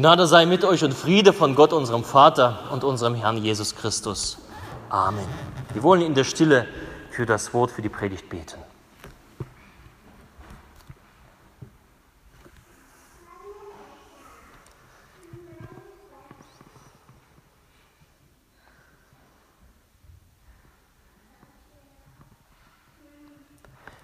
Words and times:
Gnade 0.00 0.26
sei 0.26 0.46
mit 0.46 0.64
euch 0.64 0.82
und 0.82 0.94
Friede 0.94 1.34
von 1.34 1.54
Gott, 1.54 1.74
unserem 1.74 2.04
Vater 2.04 2.70
und 2.72 2.84
unserem 2.84 3.14
Herrn 3.14 3.36
Jesus 3.36 3.76
Christus. 3.76 4.38
Amen. 4.88 5.26
Wir 5.74 5.82
wollen 5.82 6.00
in 6.00 6.14
der 6.14 6.24
Stille 6.24 6.66
für 7.10 7.26
das 7.26 7.52
Wort, 7.52 7.70
für 7.70 7.82
die 7.82 7.90
Predigt 7.90 8.30
beten. 8.30 8.56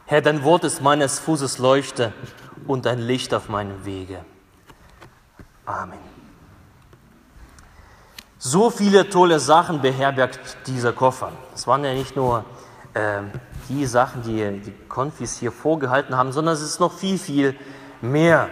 Herr, 0.05 0.21
dein 0.21 0.45
Wort 0.45 0.65
ist 0.65 0.83
meines 0.83 1.19
Fußes 1.21 1.57
Leuchte 1.57 2.13
und 2.67 2.87
ein 2.87 2.99
Licht 2.99 3.33
auf 3.33 3.49
meinem 3.49 3.87
Wege. 3.87 4.27
Amen. 5.67 5.99
So 8.39 8.71
viele 8.71 9.11
tolle 9.11 9.41
Sachen 9.41 9.83
beherbergt 9.83 10.57
dieser 10.69 10.93
Koffer. 10.93 11.33
Es 11.55 11.67
waren 11.67 11.85
ja 11.85 11.93
nicht 11.93 12.15
nur 12.15 12.45
äh, 12.95 13.23
die 13.69 13.85
Sachen, 13.87 14.23
die 14.23 14.61
die 14.61 14.73
Konfis 14.89 15.37
hier 15.39 15.51
vorgehalten 15.51 16.17
haben, 16.17 16.31
sondern 16.31 16.55
es 16.55 16.63
ist 16.63 16.79
noch 16.79 16.93
viel, 16.93 17.19
viel 17.19 17.57
mehr. 18.01 18.49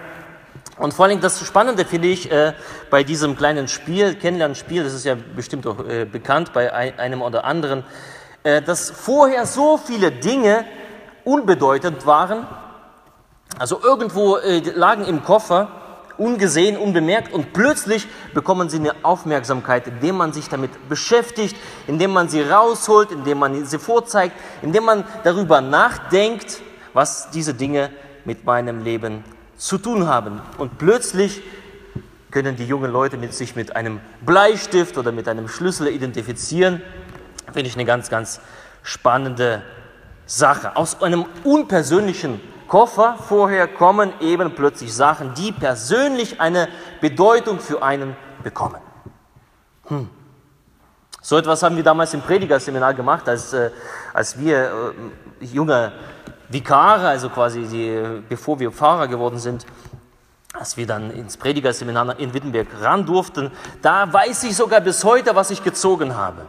Und 0.76 0.92
vor 0.92 1.04
allem 1.04 1.20
das 1.20 1.46
Spannende 1.46 1.84
finde 1.84 2.08
ich 2.08 2.32
äh, 2.32 2.54
bei 2.90 3.04
diesem 3.04 3.36
kleinen 3.36 3.68
Spiel, 3.68 4.16
Kennenlernspiel, 4.16 4.82
das 4.82 4.92
ist 4.92 5.04
ja 5.04 5.14
bestimmt 5.14 5.68
auch 5.68 5.78
äh, 5.86 6.04
bekannt 6.04 6.52
bei 6.52 6.72
ein, 6.72 6.98
einem 6.98 7.22
oder 7.22 7.44
anderen, 7.44 7.84
äh, 8.42 8.60
dass 8.60 8.90
vorher 8.90 9.46
so 9.46 9.78
viele 9.78 10.10
Dinge 10.10 10.64
unbedeutend 11.22 12.06
waren, 12.06 12.48
also 13.56 13.80
irgendwo 13.80 14.38
äh, 14.38 14.58
lagen 14.74 15.04
im 15.04 15.22
Koffer, 15.22 15.83
ungesehen, 16.18 16.76
unbemerkt 16.76 17.32
und 17.32 17.52
plötzlich 17.52 18.06
bekommen 18.32 18.68
sie 18.68 18.78
eine 18.78 18.94
Aufmerksamkeit, 19.02 19.86
indem 19.86 20.16
man 20.16 20.32
sich 20.32 20.48
damit 20.48 20.88
beschäftigt, 20.88 21.56
indem 21.86 22.12
man 22.12 22.28
sie 22.28 22.42
rausholt, 22.42 23.10
indem 23.10 23.38
man 23.38 23.64
sie 23.64 23.78
vorzeigt, 23.78 24.36
indem 24.62 24.84
man 24.84 25.04
darüber 25.24 25.60
nachdenkt, 25.60 26.60
was 26.92 27.30
diese 27.30 27.54
Dinge 27.54 27.90
mit 28.24 28.44
meinem 28.44 28.82
Leben 28.82 29.24
zu 29.56 29.78
tun 29.78 30.06
haben. 30.06 30.40
Und 30.58 30.78
plötzlich 30.78 31.42
können 32.30 32.56
die 32.56 32.66
jungen 32.66 32.90
Leute 32.90 33.16
mit 33.16 33.32
sich 33.34 33.54
mit 33.54 33.76
einem 33.76 34.00
Bleistift 34.20 34.98
oder 34.98 35.12
mit 35.12 35.28
einem 35.28 35.48
Schlüssel 35.48 35.88
identifizieren. 35.88 36.82
Finde 37.52 37.68
ich 37.68 37.74
eine 37.74 37.84
ganz, 37.84 38.10
ganz 38.10 38.40
spannende 38.82 39.62
Sache. 40.26 40.76
Aus 40.76 41.00
einem 41.02 41.26
unpersönlichen 41.44 42.40
Koffer 42.74 43.14
vorher 43.28 43.68
kommen 43.68 44.12
eben 44.18 44.52
plötzlich 44.52 44.92
Sachen, 44.92 45.32
die 45.34 45.52
persönlich 45.52 46.40
eine 46.40 46.66
Bedeutung 47.00 47.60
für 47.60 47.80
einen 47.84 48.16
bekommen. 48.42 48.80
Hm. 49.86 50.10
So 51.22 51.38
etwas 51.38 51.62
haben 51.62 51.76
wir 51.76 51.84
damals 51.84 52.14
im 52.14 52.20
Predigerseminar 52.20 52.92
gemacht, 52.94 53.28
als, 53.28 53.52
äh, 53.52 53.70
als 54.12 54.36
wir 54.40 54.92
äh, 55.40 55.44
junge 55.44 55.92
Vikare, 56.48 57.06
also 57.06 57.28
quasi 57.28 57.62
die, 57.62 58.24
bevor 58.28 58.58
wir 58.58 58.72
Pfarrer 58.72 59.06
geworden 59.06 59.38
sind, 59.38 59.64
als 60.52 60.76
wir 60.76 60.88
dann 60.88 61.12
ins 61.12 61.36
Predigerseminar 61.36 62.18
in 62.18 62.34
Wittenberg 62.34 62.66
ran 62.80 63.06
durften, 63.06 63.52
da 63.82 64.12
weiß 64.12 64.42
ich 64.42 64.56
sogar 64.56 64.80
bis 64.80 65.04
heute, 65.04 65.36
was 65.36 65.52
ich 65.52 65.62
gezogen 65.62 66.16
habe. 66.16 66.44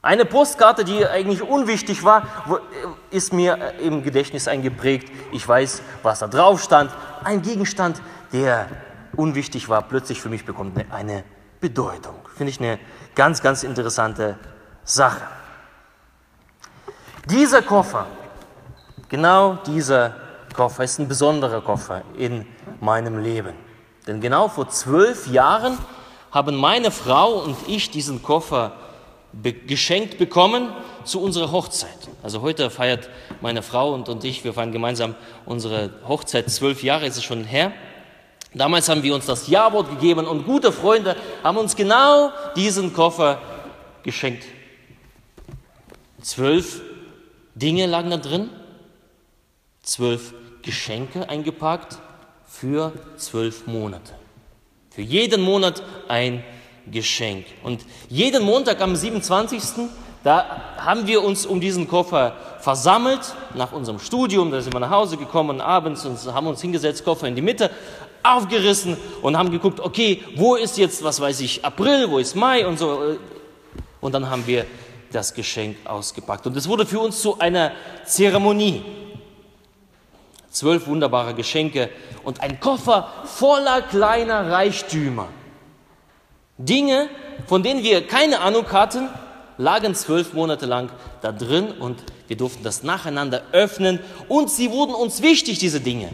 Eine 0.00 0.24
Postkarte, 0.24 0.84
die 0.84 1.04
eigentlich 1.04 1.42
unwichtig 1.42 2.04
war, 2.04 2.22
ist 3.10 3.32
mir 3.32 3.74
im 3.80 4.04
Gedächtnis 4.04 4.46
eingeprägt. 4.46 5.10
Ich 5.32 5.46
weiß, 5.46 5.82
was 6.04 6.20
da 6.20 6.28
drauf 6.28 6.62
stand. 6.62 6.92
Ein 7.24 7.42
Gegenstand, 7.42 8.00
der 8.32 8.68
unwichtig 9.16 9.68
war, 9.68 9.82
plötzlich 9.82 10.20
für 10.20 10.28
mich 10.28 10.44
bekommt 10.44 10.78
eine 10.92 11.24
Bedeutung. 11.60 12.14
Finde 12.36 12.50
ich 12.50 12.60
eine 12.60 12.78
ganz, 13.16 13.42
ganz 13.42 13.64
interessante 13.64 14.38
Sache. 14.84 15.22
Dieser 17.28 17.62
Koffer, 17.62 18.06
genau 19.08 19.54
dieser 19.66 20.14
Koffer 20.54 20.84
ist 20.84 21.00
ein 21.00 21.08
besonderer 21.08 21.60
Koffer 21.60 22.02
in 22.16 22.46
meinem 22.80 23.18
Leben. 23.18 23.54
Denn 24.06 24.20
genau 24.20 24.48
vor 24.48 24.68
zwölf 24.68 25.26
Jahren 25.26 25.76
haben 26.30 26.54
meine 26.54 26.92
Frau 26.92 27.40
und 27.40 27.56
ich 27.66 27.90
diesen 27.90 28.22
Koffer 28.22 28.72
be 29.32 29.52
geschenkt 29.52 30.18
bekommen 30.18 30.70
zu 31.04 31.20
unserer 31.20 31.52
Hochzeit. 31.52 32.08
Also 32.22 32.40
heute 32.40 32.70
feiert 32.70 33.08
meine 33.40 33.62
Frau 33.62 33.92
und, 33.94 34.08
und 34.08 34.24
ich, 34.24 34.44
wir 34.44 34.54
feiern 34.54 34.72
gemeinsam 34.72 35.14
unsere 35.46 35.90
Hochzeit. 36.06 36.50
Zwölf 36.50 36.82
Jahre 36.82 37.06
ist 37.06 37.16
es 37.16 37.24
schon 37.24 37.44
her. 37.44 37.72
Damals 38.54 38.88
haben 38.88 39.02
wir 39.02 39.14
uns 39.14 39.26
das 39.26 39.48
Ja-Wort 39.48 39.90
gegeben 39.90 40.26
und 40.26 40.44
gute 40.44 40.72
Freunde 40.72 41.16
haben 41.44 41.58
uns 41.58 41.76
genau 41.76 42.30
diesen 42.56 42.92
Koffer 42.92 43.40
geschenkt. 44.02 44.44
Zwölf 46.22 46.80
Dinge 47.54 47.86
lagen 47.86 48.10
da 48.10 48.16
drin, 48.16 48.50
zwölf 49.82 50.34
Geschenke 50.62 51.28
eingepackt 51.28 51.98
für 52.46 52.92
zwölf 53.16 53.66
Monate. 53.66 54.14
Für 54.90 55.02
jeden 55.02 55.42
Monat 55.42 55.82
ein 56.08 56.32
Geschenk. 56.32 56.57
Und 57.62 57.84
jeden 58.08 58.44
Montag 58.44 58.80
am 58.80 58.96
27. 58.96 59.60
Da 60.24 60.62
haben 60.78 61.06
wir 61.06 61.22
uns 61.22 61.46
um 61.46 61.60
diesen 61.60 61.86
Koffer 61.86 62.36
versammelt, 62.60 63.34
nach 63.54 63.72
unserem 63.72 63.98
Studium, 63.98 64.50
da 64.50 64.60
sind 64.60 64.74
wir 64.74 64.80
nach 64.80 64.90
Hause 64.90 65.16
gekommen 65.16 65.60
abends 65.60 66.04
und 66.04 66.18
haben 66.34 66.48
uns 66.48 66.60
hingesetzt, 66.60 67.04
Koffer 67.04 67.28
in 67.28 67.36
die 67.36 67.42
Mitte, 67.42 67.70
aufgerissen 68.22 68.96
und 69.22 69.38
haben 69.38 69.50
geguckt, 69.50 69.80
okay, 69.80 70.22
wo 70.36 70.56
ist 70.56 70.76
jetzt, 70.76 71.02
was 71.04 71.20
weiß 71.20 71.40
ich, 71.40 71.64
April, 71.64 72.10
wo 72.10 72.18
ist 72.18 72.34
Mai 72.34 72.66
und 72.66 72.78
so. 72.78 73.16
Und 74.00 74.12
dann 74.12 74.28
haben 74.28 74.46
wir 74.46 74.66
das 75.12 75.32
Geschenk 75.32 75.76
ausgepackt. 75.84 76.46
Und 76.46 76.56
es 76.56 76.68
wurde 76.68 76.84
für 76.84 77.00
uns 77.00 77.22
zu 77.22 77.38
einer 77.38 77.72
Zeremonie. 78.04 78.82
Zwölf 80.50 80.86
wunderbare 80.86 81.34
Geschenke 81.34 81.90
und 82.24 82.40
ein 82.40 82.58
Koffer 82.58 83.12
voller 83.24 83.82
kleiner 83.82 84.50
Reichtümer. 84.50 85.28
Dinge, 86.58 87.08
von 87.46 87.62
denen 87.62 87.82
wir 87.82 88.06
keine 88.06 88.40
Ahnung 88.40 88.70
hatten, 88.72 89.08
lagen 89.56 89.94
zwölf 89.94 90.32
Monate 90.34 90.66
lang 90.66 90.90
da 91.22 91.32
drin 91.32 91.72
und 91.72 92.02
wir 92.28 92.36
durften 92.36 92.62
das 92.62 92.82
nacheinander 92.82 93.42
öffnen 93.52 94.00
und 94.28 94.50
sie 94.50 94.70
wurden 94.70 94.94
uns 94.94 95.22
wichtig, 95.22 95.58
diese 95.58 95.80
Dinge. 95.80 96.10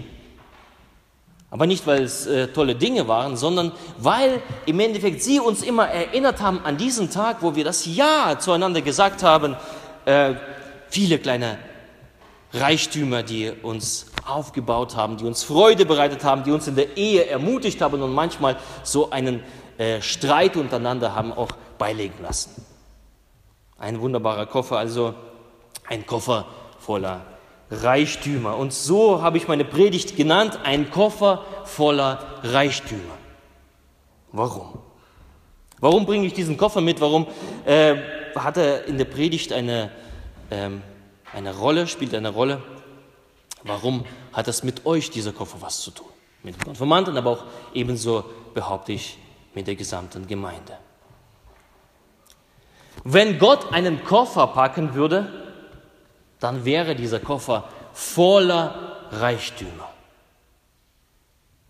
Aber 1.50 1.66
nicht, 1.66 1.86
weil 1.86 2.02
es 2.02 2.26
äh, 2.26 2.48
tolle 2.48 2.74
Dinge 2.74 3.06
waren, 3.06 3.36
sondern 3.36 3.70
weil 3.98 4.42
im 4.66 4.80
Endeffekt 4.80 5.22
sie 5.22 5.38
uns 5.38 5.62
immer 5.62 5.86
erinnert 5.86 6.40
haben 6.40 6.60
an 6.64 6.76
diesen 6.76 7.10
Tag, 7.10 7.42
wo 7.42 7.54
wir 7.54 7.62
das 7.62 7.86
Ja 7.86 8.36
zueinander 8.40 8.80
gesagt 8.80 9.22
haben. 9.22 9.56
Äh, 10.04 10.34
viele 10.88 11.18
kleine 11.18 11.58
Reichtümer, 12.52 13.22
die 13.22 13.52
uns 13.62 14.06
aufgebaut 14.26 14.96
haben, 14.96 15.16
die 15.16 15.24
uns 15.24 15.44
Freude 15.44 15.86
bereitet 15.86 16.24
haben, 16.24 16.42
die 16.42 16.50
uns 16.50 16.66
in 16.66 16.76
der 16.76 16.96
Ehe 16.96 17.26
ermutigt 17.26 17.80
haben 17.80 18.02
und 18.02 18.12
manchmal 18.12 18.56
so 18.82 19.10
einen 19.10 19.40
äh, 19.78 20.00
Streit 20.00 20.56
untereinander 20.56 21.14
haben 21.14 21.32
auch 21.32 21.52
beilegen 21.78 22.22
lassen. 22.22 22.64
Ein 23.78 24.00
wunderbarer 24.00 24.46
Koffer, 24.46 24.78
also 24.78 25.14
ein 25.88 26.06
Koffer 26.06 26.46
voller 26.78 27.26
Reichtümer. 27.70 28.56
Und 28.56 28.72
so 28.72 29.22
habe 29.22 29.38
ich 29.38 29.48
meine 29.48 29.64
Predigt 29.64 30.16
genannt, 30.16 30.60
ein 30.62 30.90
Koffer 30.90 31.44
voller 31.64 32.40
Reichtümer. 32.42 33.18
Warum? 34.32 34.78
Warum 35.80 36.06
bringe 36.06 36.26
ich 36.26 36.34
diesen 36.34 36.56
Koffer 36.56 36.80
mit? 36.80 37.00
Warum 37.00 37.26
äh, 37.64 37.96
hat 38.34 38.56
er 38.56 38.86
in 38.86 38.98
der 38.98 39.04
Predigt 39.04 39.52
eine, 39.52 39.90
ähm, 40.50 40.82
eine 41.32 41.56
Rolle, 41.56 41.86
spielt 41.86 42.14
eine 42.14 42.30
Rolle? 42.30 42.62
Warum 43.64 44.04
hat 44.32 44.46
das 44.46 44.62
mit 44.62 44.86
euch, 44.86 45.10
dieser 45.10 45.32
Koffer, 45.32 45.58
was 45.60 45.80
zu 45.80 45.90
tun? 45.90 46.08
Mit 46.42 46.62
Konformanten, 46.62 47.16
aber 47.16 47.30
auch 47.30 47.44
ebenso 47.72 48.24
behaupte 48.52 48.92
ich 48.92 49.18
mit 49.54 49.66
der 49.66 49.76
gesamten 49.76 50.26
Gemeinde. 50.26 50.78
Wenn 53.04 53.38
Gott 53.38 53.72
einen 53.72 54.04
Koffer 54.04 54.46
packen 54.48 54.94
würde, 54.94 55.30
dann 56.40 56.64
wäre 56.64 56.94
dieser 56.94 57.20
Koffer 57.20 57.68
voller 57.92 59.08
Reichtümer. 59.10 59.90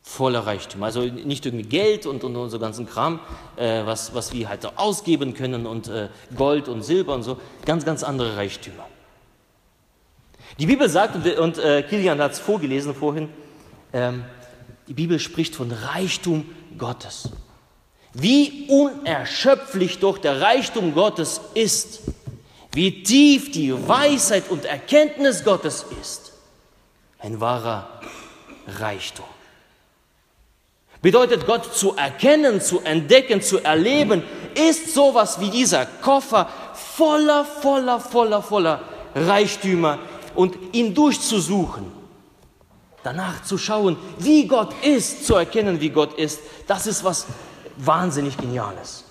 Voller 0.02 0.46
Reichtümer. 0.46 0.86
Also 0.86 1.02
nicht 1.02 1.46
irgendwie 1.46 1.64
Geld 1.64 2.06
und, 2.06 2.25
und, 2.25 2.36
und 2.36 2.60
ganzen 2.60 2.86
Kram, 2.86 3.20
äh, 3.56 3.84
was, 3.84 4.14
was 4.14 4.32
wir 4.32 4.48
halt 4.48 4.78
ausgeben 4.78 5.34
können 5.34 5.66
und 5.66 5.88
äh, 5.88 6.08
Gold 6.36 6.69
und 6.69 6.82
Silber 6.82 7.14
und 7.14 7.22
so. 7.22 7.38
Ganz, 7.64 7.84
ganz 7.84 8.02
andere 8.02 8.36
Reichtümer. 8.36 8.86
Die 10.58 10.66
Bibel 10.66 10.88
sagt, 10.88 11.16
und, 11.16 11.38
und 11.38 11.58
äh, 11.58 11.82
Kilian 11.82 12.20
hat 12.20 12.32
es 12.32 12.38
vorgelesen 12.38 12.94
vorhin, 12.94 13.28
ähm, 13.92 14.25
die 14.86 14.94
Bibel 14.94 15.19
spricht 15.19 15.56
von 15.56 15.72
Reichtum 15.72 16.46
Gottes. 16.76 17.31
Wie 18.14 18.66
unerschöpflich 18.69 19.99
doch 19.99 20.19
der 20.19 20.40
Reichtum 20.40 20.94
Gottes 20.94 21.40
ist, 21.55 22.00
wie 22.72 23.02
tief 23.02 23.50
die 23.50 23.72
Weisheit 23.88 24.49
und 24.49 24.64
Erkenntnis 24.64 25.44
Gottes 25.44 25.84
ist. 26.00 26.32
Ein 27.19 27.40
wahrer 27.40 27.88
Reichtum. 28.66 29.25
Bedeutet 31.02 31.44
Gott 31.46 31.75
zu 31.75 31.96
erkennen, 31.96 32.61
zu 32.61 32.81
entdecken, 32.81 33.43
zu 33.43 33.58
erleben, 33.58 34.22
ist 34.55 34.94
sowas 34.94 35.38
wie 35.40 35.50
dieser 35.50 35.84
Koffer 35.84 36.49
voller, 36.72 37.44
voller, 37.44 38.00
voller, 38.00 38.43
voller 38.43 38.81
Reichtümer 39.14 39.99
und 40.34 40.56
ihn 40.72 40.94
durchzusuchen, 40.94 41.93
danach 43.02 43.43
zu 43.43 43.58
schauen, 43.58 43.96
wie 44.19 44.46
Gott 44.46 44.72
ist, 44.82 45.26
zu 45.26 45.34
erkennen, 45.34 45.81
wie 45.81 45.90
Gott 45.90 46.14
ist, 46.14 46.40
das 46.67 46.87
ist 46.87 47.05
was 47.05 47.26
wahnsinnig 47.76 48.37
Geniales. 48.37 49.05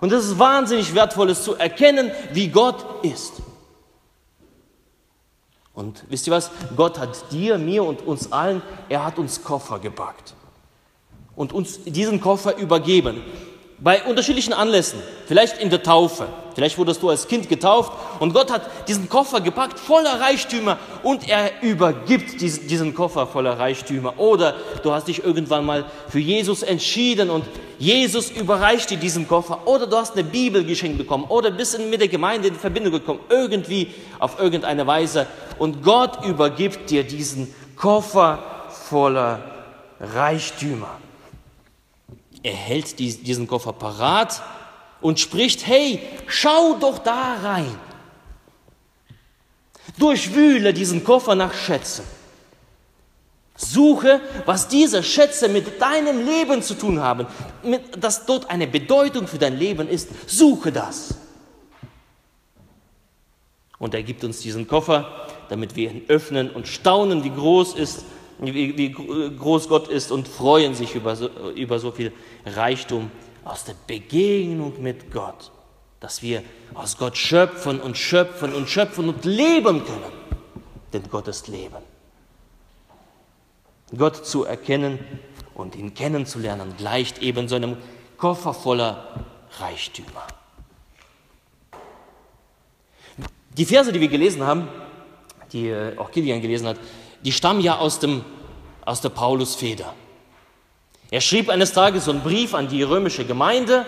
Und 0.00 0.12
das 0.12 0.24
ist 0.24 0.38
wahnsinnig 0.38 0.94
wertvolles 0.94 1.44
zu 1.44 1.54
erkennen, 1.54 2.10
wie 2.32 2.48
Gott 2.48 2.84
ist. 3.04 3.34
Und 5.72 6.04
wisst 6.08 6.26
ihr 6.26 6.32
was? 6.32 6.50
Gott 6.76 6.98
hat 6.98 7.32
dir, 7.32 7.58
mir 7.58 7.84
und 7.84 8.02
uns 8.02 8.30
allen, 8.30 8.62
er 8.88 9.04
hat 9.04 9.18
uns 9.18 9.42
Koffer 9.42 9.78
gepackt 9.78 10.34
und 11.34 11.52
uns 11.52 11.82
diesen 11.84 12.20
Koffer 12.20 12.56
übergeben 12.56 13.22
bei 13.78 14.02
unterschiedlichen 14.04 14.52
Anlässen, 14.52 15.00
vielleicht 15.26 15.58
in 15.58 15.68
der 15.68 15.82
Taufe, 15.82 16.26
vielleicht 16.54 16.78
wurdest 16.78 17.02
du 17.02 17.10
als 17.10 17.26
Kind 17.26 17.48
getauft 17.48 17.92
und 18.20 18.32
Gott 18.32 18.50
hat 18.50 18.62
diesen 18.88 19.08
Koffer 19.08 19.40
gepackt 19.40 19.78
voller 19.80 20.20
Reichtümer 20.20 20.78
und 21.02 21.28
er 21.28 21.62
übergibt 21.62 22.40
diesen, 22.40 22.94
Koffer 22.94 23.26
voller 23.26 23.58
Reichtümer. 23.58 24.18
Oder 24.18 24.54
du 24.82 24.92
hast 24.92 25.08
dich 25.08 25.24
irgendwann 25.24 25.66
mal 25.66 25.84
für 26.08 26.20
Jesus 26.20 26.62
entschieden 26.62 27.30
und 27.30 27.44
Jesus 27.78 28.30
überreicht 28.30 28.90
dir 28.90 28.98
diesen 28.98 29.26
Koffer. 29.26 29.66
Oder 29.66 29.86
du 29.86 29.96
hast 29.96 30.14
eine 30.14 30.24
Bibel 30.24 30.64
geschenkt 30.64 30.98
bekommen. 30.98 31.24
Oder 31.24 31.50
bist 31.50 31.78
mit 31.78 32.00
der 32.00 32.08
Gemeinde 32.08 32.48
in 32.48 32.54
Verbindung 32.54 32.92
gekommen, 32.92 33.20
irgendwie 33.28 33.92
auf 34.18 34.38
irgendeine 34.38 34.86
Weise. 34.86 35.26
Und 35.58 35.82
Gott 35.82 36.24
übergibt 36.24 36.90
dir 36.90 37.02
diesen 37.02 37.52
Koffer 37.76 38.38
voller 38.70 39.40
Reichtümer 40.00 41.03
er 42.44 42.52
hält 42.52 42.98
diesen 42.98 43.46
Koffer 43.46 43.72
parat 43.72 44.42
und 45.00 45.18
spricht, 45.18 45.66
hey, 45.66 46.00
schau 46.26 46.74
doch 46.78 46.98
da 46.98 47.36
rein. 47.42 47.74
Durchwühle 49.98 50.74
diesen 50.74 51.02
Koffer 51.02 51.34
nach 51.34 51.54
Schätzen. 51.54 52.04
Suche, 53.56 54.20
was 54.44 54.68
diese 54.68 55.02
Schätze 55.02 55.48
mit 55.48 55.80
deinem 55.80 56.26
Leben 56.26 56.62
zu 56.62 56.74
tun 56.74 57.00
haben, 57.00 57.26
dass 57.98 58.26
dort 58.26 58.50
eine 58.50 58.66
Bedeutung 58.66 59.26
für 59.26 59.38
dein 59.38 59.56
Leben 59.56 59.88
ist. 59.88 60.10
Suche 60.26 60.70
das. 60.70 61.14
Und 63.78 63.94
er 63.94 64.02
gibt 64.02 64.22
uns 64.22 64.40
diesen 64.40 64.68
Koffer, 64.68 65.28
damit 65.48 65.76
wir 65.76 65.90
ihn 65.90 66.02
öffnen 66.08 66.50
und 66.50 66.68
staunen, 66.68 67.24
wie 67.24 67.30
groß 67.30 67.74
ist 67.74 68.04
wie, 68.38 68.76
wie 68.76 68.90
groß 68.90 69.68
Gott 69.68 69.88
ist 69.88 70.10
und 70.12 70.28
freuen 70.28 70.74
sich 70.74 70.94
über 70.94 71.16
so, 71.16 71.28
über 71.54 71.78
so 71.78 71.92
viel 71.92 72.12
Reichtum 72.44 73.10
aus 73.44 73.64
der 73.64 73.74
Begegnung 73.86 74.82
mit 74.82 75.12
Gott, 75.12 75.50
dass 76.00 76.22
wir 76.22 76.42
aus 76.74 76.98
Gott 76.98 77.16
schöpfen 77.16 77.80
und 77.80 77.96
schöpfen 77.96 78.54
und 78.54 78.68
schöpfen 78.68 79.08
und 79.08 79.24
leben 79.24 79.84
können. 79.84 80.12
Denn 80.92 81.02
Gott 81.10 81.28
ist 81.28 81.48
Leben. 81.48 81.82
Gott 83.96 84.26
zu 84.26 84.44
erkennen 84.44 84.98
und 85.54 85.76
ihn 85.76 85.94
kennenzulernen 85.94 86.74
gleicht 86.76 87.22
eben 87.22 87.48
so 87.48 87.56
einem 87.56 87.76
Koffer 88.16 88.54
voller 88.54 89.24
Reichtümer. 89.58 90.26
Die 93.56 93.64
Verse, 93.64 93.92
die 93.92 94.00
wir 94.00 94.08
gelesen 94.08 94.42
haben, 94.42 94.68
die 95.52 95.68
äh, 95.68 95.96
auch 95.96 96.10
Kilian 96.10 96.40
gelesen 96.40 96.66
hat, 96.66 96.76
die 97.24 97.32
stammen 97.32 97.60
ja 97.60 97.78
aus, 97.78 97.98
dem, 97.98 98.24
aus 98.84 99.00
der 99.00 99.08
Paulusfeder. 99.08 99.94
Er 101.10 101.20
schrieb 101.20 101.48
eines 101.48 101.72
Tages 101.72 102.04
so 102.04 102.10
einen 102.10 102.20
Brief 102.20 102.54
an 102.54 102.68
die 102.68 102.82
römische 102.82 103.24
Gemeinde. 103.24 103.86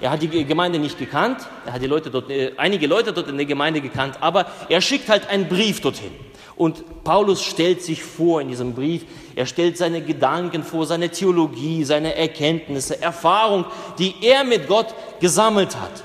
Er 0.00 0.10
hat 0.10 0.22
die 0.22 0.44
Gemeinde 0.44 0.78
nicht 0.78 0.98
gekannt, 0.98 1.38
er 1.66 1.72
hat 1.72 1.82
die 1.82 1.86
Leute 1.86 2.10
dort, 2.10 2.30
äh, 2.30 2.52
einige 2.56 2.86
Leute 2.86 3.12
dort 3.12 3.28
in 3.28 3.36
der 3.36 3.46
Gemeinde 3.46 3.80
gekannt, 3.80 4.16
aber 4.20 4.46
er 4.68 4.80
schickt 4.80 5.08
halt 5.08 5.28
einen 5.28 5.48
Brief 5.48 5.80
dorthin. 5.80 6.12
Und 6.54 7.04
Paulus 7.04 7.42
stellt 7.42 7.82
sich 7.82 8.02
vor 8.04 8.40
in 8.40 8.48
diesem 8.48 8.74
Brief, 8.74 9.04
er 9.34 9.46
stellt 9.46 9.76
seine 9.76 10.00
Gedanken 10.00 10.62
vor, 10.62 10.86
seine 10.86 11.08
Theologie, 11.08 11.84
seine 11.84 12.14
Erkenntnisse, 12.14 13.00
Erfahrung, 13.00 13.64
die 13.98 14.14
er 14.22 14.44
mit 14.44 14.68
Gott 14.68 14.94
gesammelt 15.18 15.76
hat. 15.80 16.04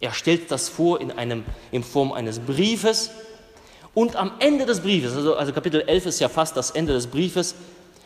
Er 0.00 0.12
stellt 0.12 0.50
das 0.50 0.68
vor 0.68 1.00
in, 1.00 1.10
einem, 1.10 1.44
in 1.72 1.82
Form 1.82 2.12
eines 2.12 2.38
Briefes 2.38 3.10
und 3.98 4.14
am 4.14 4.30
Ende 4.38 4.64
des 4.64 4.78
Briefes, 4.78 5.16
also, 5.16 5.34
also 5.34 5.52
Kapitel 5.52 5.80
11 5.80 6.06
ist 6.06 6.20
ja 6.20 6.28
fast 6.28 6.56
das 6.56 6.70
Ende 6.70 6.92
des 6.92 7.08
Briefes, 7.08 7.56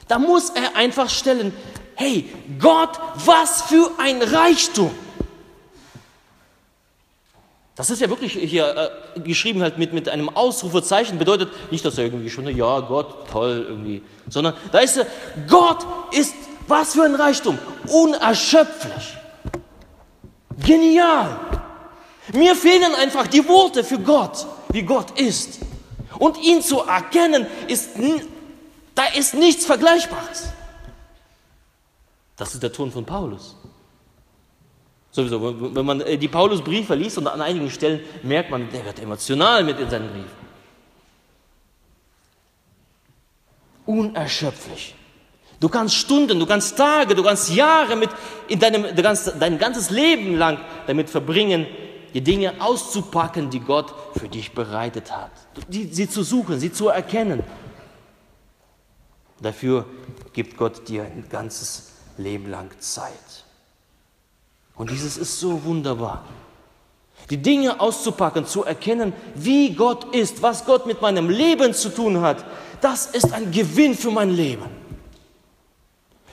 da 0.09 0.19
muss 0.19 0.49
er 0.49 0.75
einfach 0.75 1.11
stellen, 1.11 1.53
hey 1.97 2.31
Gott, 2.59 2.99
was 3.27 3.61
für 3.61 3.91
ein 3.99 4.23
Reichtum. 4.23 4.91
Das 7.75 7.91
ist 7.91 8.01
ja 8.01 8.09
wirklich 8.09 8.33
hier 8.33 8.91
äh, 9.17 9.21
geschrieben 9.21 9.61
halt 9.61 9.77
mit, 9.77 9.93
mit 9.93 10.09
einem 10.09 10.31
Ausrufezeichen, 10.31 11.19
bedeutet 11.19 11.51
nicht, 11.71 11.85
dass 11.85 11.99
er 11.99 12.05
irgendwie 12.05 12.31
schon, 12.31 12.47
ja 12.57 12.81
Gott, 12.81 13.29
toll 13.31 13.67
irgendwie, 13.69 14.01
sondern 14.31 14.55
da 14.73 14.79
ist 14.79 14.97
er, 14.97 15.07
Gott 15.47 15.85
ist, 16.13 16.35
was 16.69 16.95
für 16.95 17.03
ein 17.03 17.17
Reichtum, 17.17 17.59
unerschöpflich, 17.89 19.19
genial. 20.65 21.39
Mir 22.33 22.57
fehlen 22.57 22.95
einfach 22.95 23.27
die 23.27 23.47
Worte 23.47 23.85
für 23.85 23.99
Gott, 23.99 24.47
wie 24.71 24.85
Gott 24.85 25.21
ist. 25.21 25.62
Und 26.23 26.41
ihn 26.41 26.63
zu 26.63 26.79
erkennen, 26.83 27.49
ist, 27.67 27.97
da 28.95 29.07
ist 29.07 29.35
nichts 29.35 29.67
Vergleichbares. 29.67 30.53
Das 32.37 32.55
ist 32.55 32.63
der 32.63 32.73
Ton 32.73 32.93
von 32.93 33.05
Paulus. 33.05 33.57
Sowieso, 35.11 35.75
wenn 35.75 35.85
man 35.85 36.01
äh, 36.03 36.17
die 36.17 36.29
Paulusbriefe 36.29 36.95
liest 36.95 37.19
und 37.19 37.27
an 37.27 37.41
einigen 37.41 37.69
Stellen 37.71 38.03
merkt 38.23 38.51
man, 38.53 38.71
der 38.71 38.85
wird 38.85 39.01
emotional 39.01 39.65
mit 39.65 39.81
in 39.81 39.91
seinen 39.91 40.11
Briefen. 40.11 40.47
Unerschöpflich. 43.87 44.95
Du 45.59 45.69
kannst 45.69 45.97
Stunden, 45.97 46.39
du 46.39 46.47
kannst 46.47 46.77
Tage, 46.77 47.17
du 47.17 47.25
kannst 47.25 47.53
Jahre 47.53 47.97
mit 47.97 48.11
in 48.47 48.61
deinem, 48.61 48.95
du 48.95 49.03
kannst 49.03 49.33
dein 49.41 49.59
ganzes 49.59 49.91
Leben 49.91 50.37
lang 50.37 50.61
damit 50.87 51.11
verbringen, 51.11 51.67
die 52.15 52.21
Dinge 52.21 52.61
auszupacken, 52.61 53.51
die 53.51 53.61
Gott 53.61 53.95
für 54.17 54.29
dich 54.29 54.53
bereitet 54.53 55.11
hat. 55.11 55.31
Die, 55.69 55.87
sie 55.87 56.09
zu 56.09 56.23
suchen, 56.23 56.59
sie 56.59 56.73
zu 56.73 56.89
erkennen. 56.89 57.43
Dafür 59.41 59.87
gibt 60.33 60.57
Gott 60.57 60.89
dir 60.89 61.05
ein 61.05 61.27
ganzes 61.29 61.93
Leben 62.17 62.51
lang 62.51 62.71
Zeit. 62.79 63.45
Und 64.75 64.91
dieses 64.91 65.17
ist 65.17 65.41
so 65.41 65.65
wunderbar. 65.65 66.25
Die 67.31 67.37
Dinge 67.37 67.81
auszupacken, 67.81 68.47
zu 68.47 68.65
erkennen, 68.65 69.13
wie 69.35 69.75
Gott 69.75 70.15
ist, 70.15 70.43
was 70.43 70.65
Gott 70.65 70.87
mit 70.87 71.01
meinem 71.01 71.29
Leben 71.29 71.73
zu 71.75 71.89
tun 71.89 72.21
hat, 72.21 72.45
das 72.81 73.07
ist 73.07 73.33
ein 73.33 73.51
Gewinn 73.53 73.95
für 73.95 74.11
mein 74.11 74.31
Leben. 74.31 74.82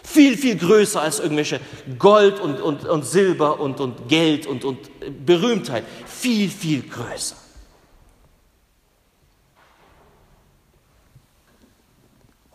Viel, 0.09 0.39
viel 0.39 0.57
größer 0.57 1.01
als 1.01 1.19
irgendwelche 1.19 1.61
Gold 1.99 2.39
und, 2.39 2.59
und, 2.59 2.83
und 2.83 3.05
Silber 3.05 3.59
und, 3.59 3.79
und 3.79 4.09
Geld 4.09 4.47
und, 4.47 4.65
und 4.65 4.89
Berühmtheit. 5.23 5.85
Viel, 6.07 6.49
viel 6.49 6.81
größer. 6.81 7.35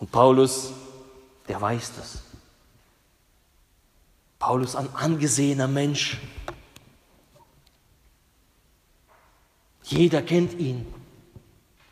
Und 0.00 0.10
Paulus, 0.10 0.72
der 1.46 1.60
weiß 1.60 1.92
das. 1.96 2.22
Paulus, 4.40 4.74
ein 4.74 4.92
angesehener 4.92 5.68
Mensch. 5.68 6.18
Jeder 9.84 10.22
kennt 10.22 10.58
ihn. 10.58 10.92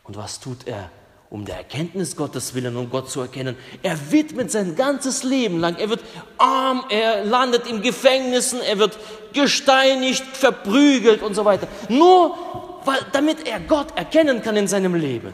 Und 0.02 0.16
was 0.16 0.40
tut 0.40 0.66
er? 0.66 0.90
Um 1.32 1.46
der 1.46 1.56
Erkenntnis 1.56 2.14
Gottes 2.14 2.52
willen, 2.52 2.76
um 2.76 2.90
Gott 2.90 3.08
zu 3.08 3.22
erkennen. 3.22 3.56
Er 3.82 4.12
widmet 4.12 4.50
sein 4.50 4.76
ganzes 4.76 5.22
Leben 5.22 5.60
lang. 5.60 5.76
Er 5.78 5.88
wird 5.88 6.04
arm, 6.36 6.84
er 6.90 7.24
landet 7.24 7.66
in 7.66 7.80
Gefängnissen, 7.80 8.60
er 8.60 8.78
wird 8.78 8.98
gesteinigt, 9.32 10.24
verprügelt 10.36 11.22
und 11.22 11.32
so 11.32 11.46
weiter. 11.46 11.68
Nur 11.88 12.36
weil, 12.84 12.98
damit 13.12 13.48
er 13.48 13.60
Gott 13.60 13.96
erkennen 13.96 14.42
kann 14.42 14.58
in 14.58 14.68
seinem 14.68 14.94
Leben. 14.94 15.32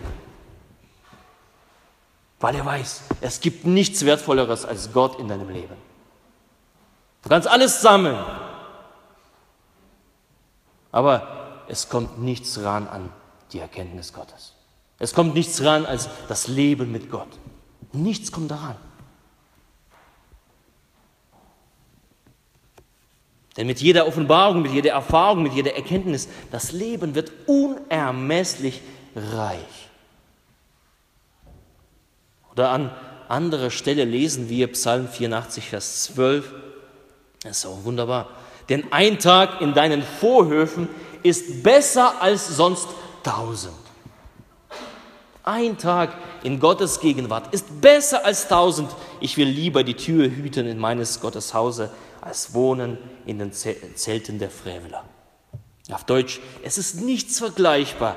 Weil 2.38 2.54
er 2.54 2.64
weiß, 2.64 3.02
es 3.20 3.40
gibt 3.40 3.66
nichts 3.66 4.04
Wertvolleres 4.04 4.64
als 4.64 4.92
Gott 4.92 5.18
in 5.18 5.26
deinem 5.26 5.50
Leben. 5.50 5.74
Du 7.24 7.28
kannst 7.28 7.48
alles 7.48 7.82
sammeln, 7.82 8.24
aber 10.92 11.64
es 11.66 11.88
kommt 11.88 12.20
nichts 12.20 12.62
ran 12.62 12.86
an 12.86 13.12
die 13.52 13.58
Erkenntnis 13.58 14.12
Gottes. 14.12 14.54
Es 14.98 15.14
kommt 15.14 15.34
nichts 15.34 15.62
ran 15.62 15.86
als 15.86 16.08
das 16.28 16.48
Leben 16.48 16.90
mit 16.90 17.10
Gott. 17.10 17.28
Nichts 17.92 18.32
kommt 18.32 18.50
daran. 18.50 18.76
Denn 23.56 23.66
mit 23.66 23.80
jeder 23.80 24.06
Offenbarung, 24.06 24.62
mit 24.62 24.72
jeder 24.72 24.92
Erfahrung, 24.92 25.42
mit 25.42 25.52
jeder 25.52 25.74
Erkenntnis, 25.74 26.28
das 26.52 26.70
Leben 26.72 27.14
wird 27.14 27.32
unermesslich 27.46 28.80
reich. 29.16 29.88
Oder 32.52 32.70
an 32.70 32.90
anderer 33.28 33.70
Stelle 33.70 34.04
lesen 34.04 34.48
wir 34.48 34.68
Psalm 34.72 35.08
84, 35.08 35.68
Vers 35.68 36.04
12. 36.04 36.52
Das 37.42 37.58
ist 37.58 37.66
auch 37.66 37.84
wunderbar. 37.84 38.28
Denn 38.68 38.92
ein 38.92 39.18
Tag 39.18 39.60
in 39.60 39.74
deinen 39.74 40.02
Vorhöfen 40.02 40.88
ist 41.22 41.62
besser 41.62 42.20
als 42.20 42.48
sonst 42.48 42.88
tausend. 43.22 43.87
Ein 45.48 45.78
Tag 45.78 46.14
in 46.42 46.60
Gottes 46.60 47.00
Gegenwart 47.00 47.54
ist 47.54 47.80
besser 47.80 48.22
als 48.26 48.48
tausend. 48.48 48.94
Ich 49.18 49.38
will 49.38 49.48
lieber 49.48 49.82
die 49.82 49.94
Tür 49.94 50.28
hüten 50.28 50.66
in 50.66 50.76
meines 50.76 51.22
Gottes 51.22 51.54
Hause, 51.54 51.90
als 52.20 52.52
wohnen 52.52 52.98
in 53.24 53.38
den 53.38 53.50
Zelten 53.54 54.38
der 54.38 54.50
Freveler. 54.50 55.04
Auf 55.90 56.04
Deutsch, 56.04 56.40
es 56.62 56.76
ist 56.76 57.00
nichts 57.00 57.38
vergleichbar 57.38 58.16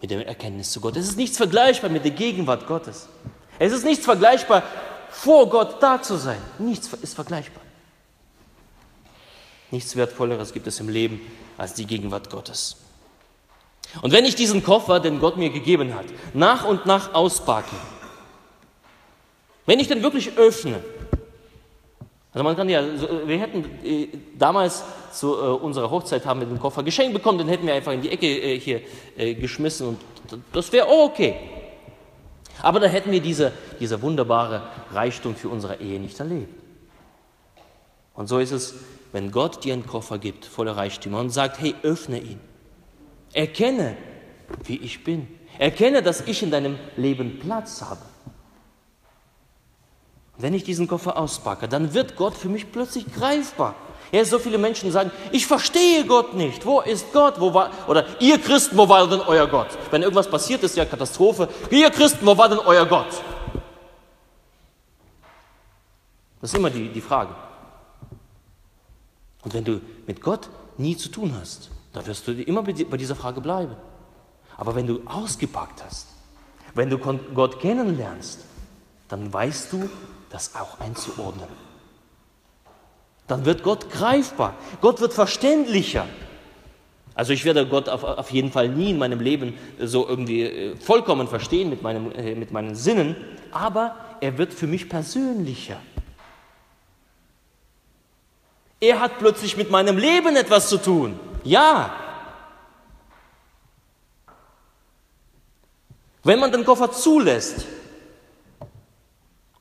mit 0.00 0.10
der 0.10 0.26
Erkenntnis 0.26 0.72
zu 0.72 0.80
Gott. 0.80 0.96
Es 0.96 1.06
ist 1.06 1.16
nichts 1.16 1.36
vergleichbar 1.36 1.88
mit 1.88 2.02
der 2.02 2.10
Gegenwart 2.10 2.66
Gottes. 2.66 3.06
Es 3.60 3.72
ist 3.72 3.84
nichts 3.84 4.04
vergleichbar, 4.04 4.64
vor 5.08 5.48
Gott 5.48 5.80
da 5.80 6.02
zu 6.02 6.16
sein. 6.16 6.42
Nichts 6.58 6.92
ist 6.94 7.14
vergleichbar. 7.14 7.62
Nichts 9.70 9.94
Wertvolleres 9.94 10.52
gibt 10.52 10.66
es 10.66 10.80
im 10.80 10.88
Leben 10.88 11.20
als 11.56 11.74
die 11.74 11.86
Gegenwart 11.86 12.28
Gottes. 12.28 12.81
Und 14.00 14.12
wenn 14.12 14.24
ich 14.24 14.34
diesen 14.34 14.62
Koffer, 14.62 15.00
den 15.00 15.20
Gott 15.20 15.36
mir 15.36 15.50
gegeben 15.50 15.94
hat, 15.94 16.06
nach 16.32 16.64
und 16.64 16.86
nach 16.86 17.14
auspacke, 17.14 17.76
wenn 19.66 19.78
ich 19.78 19.88
den 19.88 20.02
wirklich 20.02 20.36
öffne, 20.36 20.82
also 22.32 22.44
man 22.44 22.56
kann 22.56 22.68
ja, 22.68 22.82
wir 23.26 23.38
hätten 23.38 23.64
äh, 23.84 24.08
damals 24.38 24.82
zu 25.12 25.34
äh, 25.34 25.38
unserer 25.48 25.90
Hochzeit 25.90 26.24
haben 26.24 26.40
wir 26.40 26.46
den 26.46 26.58
Koffer 26.58 26.82
geschenkt 26.82 27.12
bekommen, 27.12 27.36
den 27.36 27.48
hätten 27.48 27.66
wir 27.66 27.74
einfach 27.74 27.92
in 27.92 28.00
die 28.00 28.08
Ecke 28.08 28.26
äh, 28.26 28.58
hier 28.58 28.80
geschmissen 29.34 29.88
und 29.88 29.98
das 30.52 30.72
wäre 30.72 30.88
okay. 30.88 31.34
Aber 32.62 32.80
da 32.80 32.86
hätten 32.86 33.10
wir 33.10 33.20
diese, 33.20 33.52
diese 33.80 34.00
wunderbare 34.00 34.62
Reichtum 34.92 35.36
für 35.36 35.50
unsere 35.50 35.80
Ehe 35.80 36.00
nicht 36.00 36.18
erlebt. 36.18 36.54
Und 38.14 38.28
so 38.28 38.38
ist 38.38 38.52
es, 38.52 38.74
wenn 39.12 39.30
Gott 39.30 39.64
dir 39.64 39.74
einen 39.74 39.86
Koffer 39.86 40.18
gibt 40.18 40.46
voller 40.46 40.76
Reichtümer 40.76 41.20
und 41.20 41.30
sagt, 41.30 41.60
hey, 41.60 41.74
öffne 41.82 42.18
ihn. 42.18 42.40
Erkenne, 43.32 43.96
wie 44.64 44.76
ich 44.76 45.04
bin. 45.04 45.28
Erkenne, 45.58 46.02
dass 46.02 46.22
ich 46.22 46.42
in 46.42 46.50
deinem 46.50 46.78
Leben 46.96 47.38
Platz 47.38 47.82
habe. 47.82 48.00
Wenn 50.38 50.54
ich 50.54 50.64
diesen 50.64 50.88
Koffer 50.88 51.16
auspacke, 51.16 51.68
dann 51.68 51.94
wird 51.94 52.16
Gott 52.16 52.34
für 52.34 52.48
mich 52.48 52.72
plötzlich 52.72 53.06
greifbar. 53.12 53.74
Ja, 54.10 54.24
so 54.24 54.38
viele 54.38 54.58
Menschen 54.58 54.90
sagen, 54.92 55.10
ich 55.30 55.46
verstehe 55.46 56.04
Gott 56.04 56.34
nicht. 56.34 56.66
Wo 56.66 56.80
ist 56.80 57.12
Gott? 57.12 57.40
Wo 57.40 57.54
war, 57.54 57.70
oder 57.88 58.04
ihr 58.20 58.38
Christen, 58.38 58.76
wo 58.76 58.88
war 58.88 59.06
denn 59.08 59.20
euer 59.20 59.46
Gott? 59.46 59.68
Wenn 59.90 60.02
irgendwas 60.02 60.28
passiert 60.28 60.62
ist, 60.62 60.76
ja 60.76 60.84
Katastrophe. 60.84 61.48
Ihr 61.70 61.90
Christen, 61.90 62.26
wo 62.26 62.36
war 62.36 62.48
denn 62.48 62.58
euer 62.58 62.84
Gott? 62.84 63.22
Das 66.40 66.50
ist 66.50 66.58
immer 66.58 66.70
die, 66.70 66.88
die 66.88 67.00
Frage. 67.00 67.34
Und 69.44 69.54
wenn 69.54 69.64
du 69.64 69.80
mit 70.06 70.20
Gott 70.20 70.48
nie 70.76 70.96
zu 70.96 71.08
tun 71.08 71.34
hast, 71.40 71.70
dann 71.92 72.06
wirst 72.06 72.26
du 72.26 72.32
immer 72.32 72.62
bei 72.62 72.96
dieser 72.96 73.16
Frage 73.16 73.40
bleiben. 73.40 73.76
Aber 74.56 74.74
wenn 74.74 74.86
du 74.86 75.00
ausgepackt 75.06 75.82
hast, 75.84 76.08
wenn 76.74 76.88
du 76.88 76.98
Gott 76.98 77.60
kennenlernst, 77.60 78.40
dann 79.08 79.32
weißt 79.32 79.72
du, 79.72 79.90
das 80.30 80.54
auch 80.54 80.80
einzuordnen. 80.80 81.48
Dann 83.26 83.44
wird 83.44 83.62
Gott 83.62 83.90
greifbar, 83.90 84.54
Gott 84.80 85.00
wird 85.00 85.12
verständlicher. 85.12 86.06
Also 87.14 87.34
ich 87.34 87.44
werde 87.44 87.66
Gott 87.66 87.90
auf, 87.90 88.04
auf 88.04 88.30
jeden 88.30 88.50
Fall 88.50 88.70
nie 88.70 88.90
in 88.90 88.98
meinem 88.98 89.20
Leben 89.20 89.58
so 89.78 90.08
irgendwie 90.08 90.42
äh, 90.42 90.76
vollkommen 90.76 91.28
verstehen 91.28 91.68
mit, 91.68 91.82
meinem, 91.82 92.10
äh, 92.12 92.34
mit 92.34 92.52
meinen 92.52 92.74
Sinnen, 92.74 93.16
aber 93.50 93.96
er 94.20 94.38
wird 94.38 94.54
für 94.54 94.66
mich 94.66 94.88
persönlicher. 94.88 95.76
Er 98.80 99.00
hat 99.00 99.18
plötzlich 99.18 99.56
mit 99.56 99.70
meinem 99.70 99.98
Leben 99.98 100.34
etwas 100.36 100.68
zu 100.68 100.78
tun. 100.78 101.20
Ja. 101.44 101.90
Wenn 106.24 106.38
man 106.38 106.52
den 106.52 106.64
Koffer 106.64 106.92
zulässt, 106.92 107.66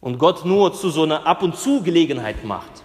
und 0.01 0.17
Gott 0.17 0.43
nur 0.43 0.73
zu 0.73 0.89
so 0.89 1.03
einer 1.03 1.25
Ab- 1.25 1.43
und 1.43 1.55
Zu-Gelegenheit 1.55 2.43
macht. 2.43 2.83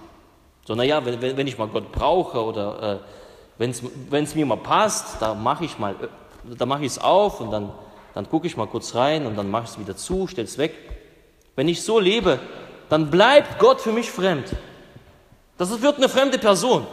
So, 0.66 0.74
naja, 0.74 1.04
wenn, 1.04 1.20
wenn 1.20 1.46
ich 1.46 1.58
mal 1.58 1.68
Gott 1.68 1.90
brauche 1.90 2.44
oder 2.44 3.00
äh, 3.00 3.06
wenn 3.58 3.70
es 4.24 4.34
mir 4.34 4.46
mal 4.46 4.58
passt, 4.58 5.20
da 5.20 5.34
mache 5.34 5.64
ich 5.64 5.78
mal, 5.78 5.94
äh, 5.94 6.54
da 6.56 6.66
mache 6.66 6.82
ich 6.82 6.92
es 6.92 6.98
auf 6.98 7.40
und 7.40 7.50
dann, 7.50 7.72
dann 8.14 8.28
gucke 8.28 8.46
ich 8.46 8.56
mal 8.56 8.66
kurz 8.66 8.94
rein 8.94 9.26
und 9.26 9.36
dann 9.36 9.50
mache 9.50 9.64
ich 9.64 9.70
es 9.70 9.78
wieder 9.78 9.96
zu, 9.96 10.26
stelle 10.26 10.46
es 10.46 10.58
weg. 10.58 10.74
Wenn 11.56 11.68
ich 11.68 11.82
so 11.82 11.98
lebe, 11.98 12.38
dann 12.90 13.10
bleibt 13.10 13.58
Gott 13.58 13.80
für 13.80 13.92
mich 13.92 14.10
fremd. 14.10 14.54
Das 15.56 15.80
wird 15.80 15.96
eine 15.96 16.10
fremde 16.10 16.38
Person. 16.38 16.86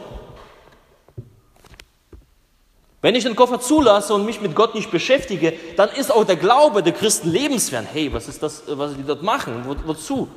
Wenn 3.04 3.16
ich 3.16 3.26
den 3.26 3.36
Koffer 3.36 3.60
zulasse 3.60 4.14
und 4.14 4.26
mich 4.26 4.40
mit 4.40 4.56
Gott 4.56 4.76
nicht 4.76 4.90
beschäftige, 4.90 5.54
dann 5.76 5.90
ist 5.90 6.10
auch 6.10 6.24
der 6.24 6.38
Glaube 6.38 6.82
der 6.82 6.94
Christen 6.94 7.30
lebensfern. 7.30 7.86
Hey, 7.92 8.14
was 8.14 8.30
ist 8.30 8.42
das, 8.42 8.64
was 8.66 8.96
die 8.96 9.04
dort 9.04 9.22
machen? 9.22 9.66
Wo, 9.66 9.76
wozu? 9.86 10.30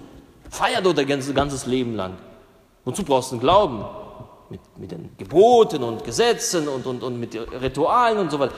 Feier 0.51 0.83
dort 0.83 0.99
ein 0.99 1.07
ganzes, 1.07 1.33
ganzes 1.33 1.67
Leben 1.67 1.95
lang. 1.95 2.15
Wozu 2.85 3.05
brauchst 3.05 3.31
du 3.31 3.37
den 3.37 3.41
Glauben? 3.41 3.85
Mit, 4.51 4.61
mit 4.77 4.91
den 4.91 5.11
Geboten 5.17 5.85
und 5.85 6.03
Gesetzen 6.03 6.67
und, 6.67 6.87
und, 6.87 7.05
und 7.05 7.21
mit 7.21 7.37
Ritualen 7.37 8.19
und 8.19 8.33
so 8.33 8.41
weiter. 8.41 8.55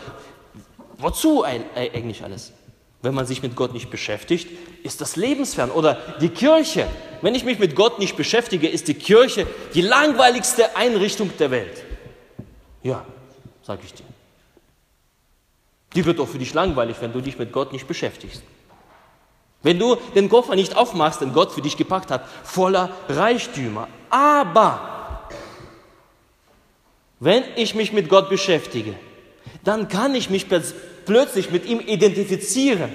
Wozu 0.97 1.45
eigentlich 1.45 2.25
alles? 2.25 2.55
Wenn 3.03 3.15
man 3.15 3.27
sich 3.27 3.43
mit 3.43 3.57
Gott 3.57 3.75
nicht 3.75 3.91
beschäftigt, 3.91 4.49
ist 4.85 5.03
das 5.03 5.17
lebensfern. 5.17 5.71
Oder 5.71 5.99
die 6.23 6.31
Kirche. 6.31 6.87
Wenn 7.21 7.35
ich 7.35 7.45
mich 7.45 7.59
mit 7.59 7.77
Gott 7.77 7.99
nicht 7.99 8.17
beschäftige, 8.17 8.69
ist 8.69 8.89
die 8.89 8.95
Kirche 8.95 9.47
die 9.75 9.83
langweiligste 9.83 10.77
Einrichtung 10.77 11.31
der 11.39 11.51
Welt. 11.51 11.85
Ja, 12.83 13.05
sage 13.69 13.83
ich 13.85 13.93
dir. 13.93 14.05
Die 15.95 16.05
wird 16.07 16.19
auch 16.21 16.29
für 16.29 16.39
dich 16.39 16.55
langweilig, 16.55 16.97
wenn 17.01 17.13
du 17.13 17.21
dich 17.21 17.39
mit 17.39 17.53
Gott 17.53 17.73
nicht 17.73 17.87
beschäftigst. 17.87 18.43
Wenn 19.63 19.79
du 19.79 19.97
den 20.15 20.31
Koffer 20.31 20.57
nicht 20.57 20.75
aufmachst, 20.75 21.21
den 21.21 21.35
Gott 21.35 21.53
für 21.53 21.61
dich 21.61 21.77
gepackt 21.77 22.11
hat, 22.11 22.27
voller 22.45 22.91
Reichtümer. 23.09 23.89
Aber 24.09 25.29
wenn 27.21 27.45
ich 27.57 27.75
mich 27.75 27.93
mit 27.93 28.09
Gott 28.09 28.31
beschäftige, 28.31 28.95
dann 29.65 29.89
kann 29.89 30.15
ich 30.15 30.31
mich 30.31 30.47
plötzlich 30.49 31.51
mit 31.51 31.67
ihm 31.67 31.81
identifizieren. 31.81 32.91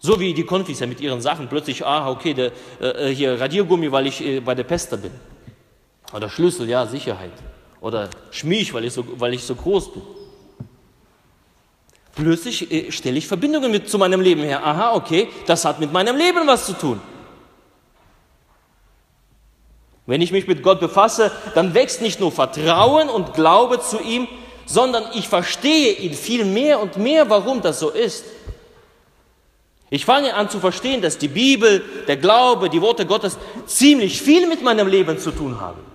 So 0.00 0.18
wie 0.18 0.34
die 0.34 0.44
Konfis 0.44 0.80
ja 0.80 0.88
mit 0.88 1.00
ihren 1.00 1.20
Sachen 1.20 1.48
plötzlich, 1.48 1.86
ah, 1.86 2.10
okay, 2.10 2.34
der, 2.34 2.50
äh, 2.80 3.10
hier 3.10 3.38
Radiergummi, 3.38 3.92
weil 3.92 4.08
ich 4.08 4.20
äh, 4.20 4.40
bei 4.40 4.56
der 4.56 4.64
Pester 4.64 4.96
bin. 4.96 5.12
Oder 6.12 6.28
Schlüssel, 6.28 6.68
ja, 6.68 6.86
Sicherheit. 6.86 7.30
Oder 7.82 8.08
Schmiech, 8.30 8.72
weil 8.72 8.84
ich 8.84 8.92
so, 8.92 9.04
weil 9.18 9.34
ich 9.34 9.42
so 9.42 9.56
groß 9.56 9.92
bin. 9.92 10.02
Plötzlich 12.14 12.70
äh, 12.70 12.92
stelle 12.92 13.18
ich 13.18 13.26
Verbindungen 13.26 13.72
mit 13.72 13.90
zu 13.90 13.98
meinem 13.98 14.20
Leben 14.20 14.42
her. 14.42 14.64
Aha, 14.64 14.94
okay, 14.94 15.28
das 15.46 15.64
hat 15.64 15.80
mit 15.80 15.92
meinem 15.92 16.16
Leben 16.16 16.46
was 16.46 16.64
zu 16.64 16.74
tun. 16.74 17.00
Wenn 20.06 20.22
ich 20.22 20.30
mich 20.30 20.46
mit 20.46 20.62
Gott 20.62 20.78
befasse, 20.78 21.32
dann 21.54 21.74
wächst 21.74 22.02
nicht 22.02 22.20
nur 22.20 22.30
Vertrauen 22.30 23.08
und 23.08 23.34
Glaube 23.34 23.80
zu 23.80 24.00
ihm, 24.00 24.28
sondern 24.64 25.04
ich 25.14 25.28
verstehe 25.28 25.94
ihn 25.94 26.14
viel 26.14 26.44
mehr 26.44 26.80
und 26.80 26.98
mehr, 26.98 27.28
warum 27.30 27.62
das 27.62 27.80
so 27.80 27.90
ist. 27.90 28.24
Ich 29.90 30.04
fange 30.04 30.34
an 30.34 30.48
zu 30.48 30.60
verstehen, 30.60 31.02
dass 31.02 31.18
die 31.18 31.28
Bibel, 31.28 31.82
der 32.06 32.16
Glaube, 32.16 32.70
die 32.70 32.80
Worte 32.80 33.06
Gottes 33.06 33.36
ziemlich 33.66 34.22
viel 34.22 34.46
mit 34.46 34.62
meinem 34.62 34.86
Leben 34.86 35.18
zu 35.18 35.32
tun 35.32 35.60
haben. 35.60 35.91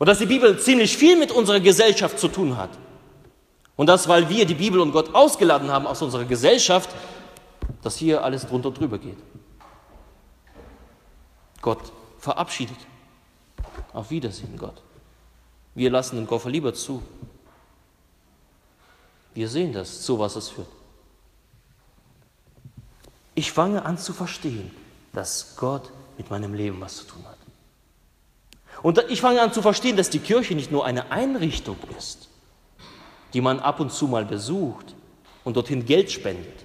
Und 0.00 0.06
dass 0.06 0.18
die 0.18 0.24
Bibel 0.24 0.58
ziemlich 0.58 0.96
viel 0.96 1.18
mit 1.18 1.30
unserer 1.30 1.60
Gesellschaft 1.60 2.18
zu 2.18 2.28
tun 2.28 2.56
hat. 2.56 2.70
Und 3.76 3.86
das, 3.86 4.08
weil 4.08 4.30
wir 4.30 4.46
die 4.46 4.54
Bibel 4.54 4.80
und 4.80 4.92
Gott 4.92 5.14
ausgeladen 5.14 5.70
haben 5.70 5.86
aus 5.86 6.00
unserer 6.00 6.24
Gesellschaft, 6.24 6.88
dass 7.82 7.96
hier 7.96 8.24
alles 8.24 8.46
drunter 8.46 8.68
und 8.68 8.78
drüber 8.78 8.96
geht. 8.96 9.18
Gott 11.60 11.92
verabschiedet. 12.18 12.78
Auf 13.92 14.10
Wiedersehen, 14.10 14.56
Gott. 14.56 14.80
Wir 15.74 15.90
lassen 15.90 16.16
den 16.16 16.26
Koffer 16.26 16.48
lieber 16.48 16.72
zu. 16.72 17.02
Wir 19.34 19.50
sehen 19.50 19.74
das, 19.74 20.00
zu 20.00 20.18
was 20.18 20.34
es 20.34 20.48
führt. 20.48 20.66
Ich 23.34 23.52
fange 23.52 23.84
an 23.84 23.98
zu 23.98 24.14
verstehen, 24.14 24.70
dass 25.12 25.56
Gott 25.56 25.90
mit 26.16 26.30
meinem 26.30 26.54
Leben 26.54 26.80
was 26.80 26.96
zu 26.96 27.04
tun 27.04 27.22
hat. 27.26 27.39
Und 28.82 29.04
ich 29.08 29.20
fange 29.20 29.42
an 29.42 29.52
zu 29.52 29.62
verstehen, 29.62 29.96
dass 29.96 30.10
die 30.10 30.18
Kirche 30.18 30.54
nicht 30.54 30.70
nur 30.72 30.84
eine 30.86 31.10
Einrichtung 31.12 31.76
ist, 31.98 32.28
die 33.34 33.40
man 33.40 33.60
ab 33.60 33.80
und 33.80 33.92
zu 33.92 34.06
mal 34.08 34.24
besucht 34.24 34.94
und 35.44 35.56
dorthin 35.56 35.84
Geld 35.84 36.10
spendet. 36.10 36.64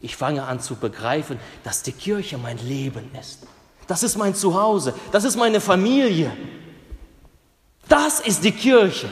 Ich 0.00 0.16
fange 0.16 0.44
an 0.44 0.60
zu 0.60 0.76
begreifen, 0.76 1.40
dass 1.64 1.82
die 1.82 1.92
Kirche 1.92 2.36
mein 2.36 2.58
Leben 2.58 3.10
ist. 3.18 3.46
Das 3.86 4.02
ist 4.02 4.16
mein 4.16 4.34
Zuhause, 4.34 4.94
das 5.12 5.24
ist 5.24 5.36
meine 5.36 5.60
Familie. 5.60 6.36
Das 7.88 8.20
ist 8.20 8.44
die 8.44 8.52
Kirche. 8.52 9.10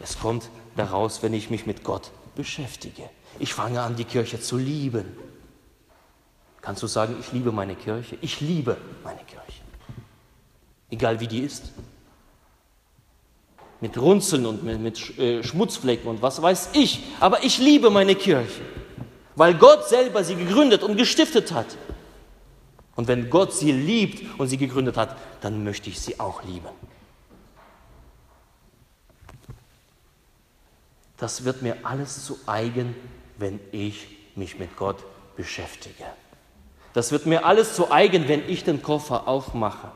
Es 0.00 0.18
kommt 0.18 0.48
daraus, 0.74 1.22
wenn 1.22 1.34
ich 1.34 1.50
mich 1.50 1.66
mit 1.66 1.84
Gott 1.84 2.10
beschäftige. 2.34 3.08
Ich 3.38 3.52
fange 3.52 3.82
an, 3.82 3.94
die 3.94 4.04
Kirche 4.04 4.40
zu 4.40 4.56
lieben. 4.56 5.04
Kannst 6.68 6.82
du 6.82 6.86
sagen, 6.86 7.16
ich 7.18 7.32
liebe 7.32 7.50
meine 7.50 7.74
Kirche? 7.74 8.18
Ich 8.20 8.42
liebe 8.42 8.76
meine 9.02 9.20
Kirche. 9.24 9.62
Egal 10.90 11.18
wie 11.18 11.26
die 11.26 11.38
ist. 11.38 11.72
Mit 13.80 13.96
Runzeln 13.96 14.44
und 14.44 14.64
mit, 14.64 15.18
äh, 15.18 15.42
Schmutzflecken 15.42 16.10
und 16.10 16.20
was 16.20 16.42
weiß 16.42 16.68
ich. 16.74 17.04
Aber 17.20 17.42
ich 17.42 17.56
liebe 17.56 17.88
meine 17.88 18.14
Kirche, 18.14 18.60
weil 19.34 19.54
Gott 19.54 19.88
selber 19.88 20.22
sie 20.22 20.34
gegründet 20.36 20.82
und 20.82 20.98
gestiftet 20.98 21.52
hat. 21.52 21.78
Und 22.96 23.08
wenn 23.08 23.30
Gott 23.30 23.54
sie 23.54 23.72
liebt 23.72 24.38
und 24.38 24.48
sie 24.48 24.58
gegründet 24.58 24.98
hat, 24.98 25.16
dann 25.40 25.64
möchte 25.64 25.88
ich 25.88 25.98
sie 25.98 26.20
auch 26.20 26.42
lieben. 26.42 26.68
Das 31.16 31.44
wird 31.44 31.62
mir 31.62 31.78
alles 31.82 32.26
zu 32.26 32.38
eigen, 32.44 32.94
wenn 33.38 33.58
ich 33.72 34.06
mich 34.36 34.58
mit 34.58 34.76
Gott 34.76 35.02
beschäftige. 35.34 36.04
Das 36.98 37.12
wird 37.12 37.26
mir 37.26 37.44
alles 37.44 37.76
zu 37.76 37.92
eigen, 37.92 38.26
wenn 38.26 38.48
ich 38.48 38.64
den 38.64 38.82
Koffer 38.82 39.28
aufmache 39.28 39.92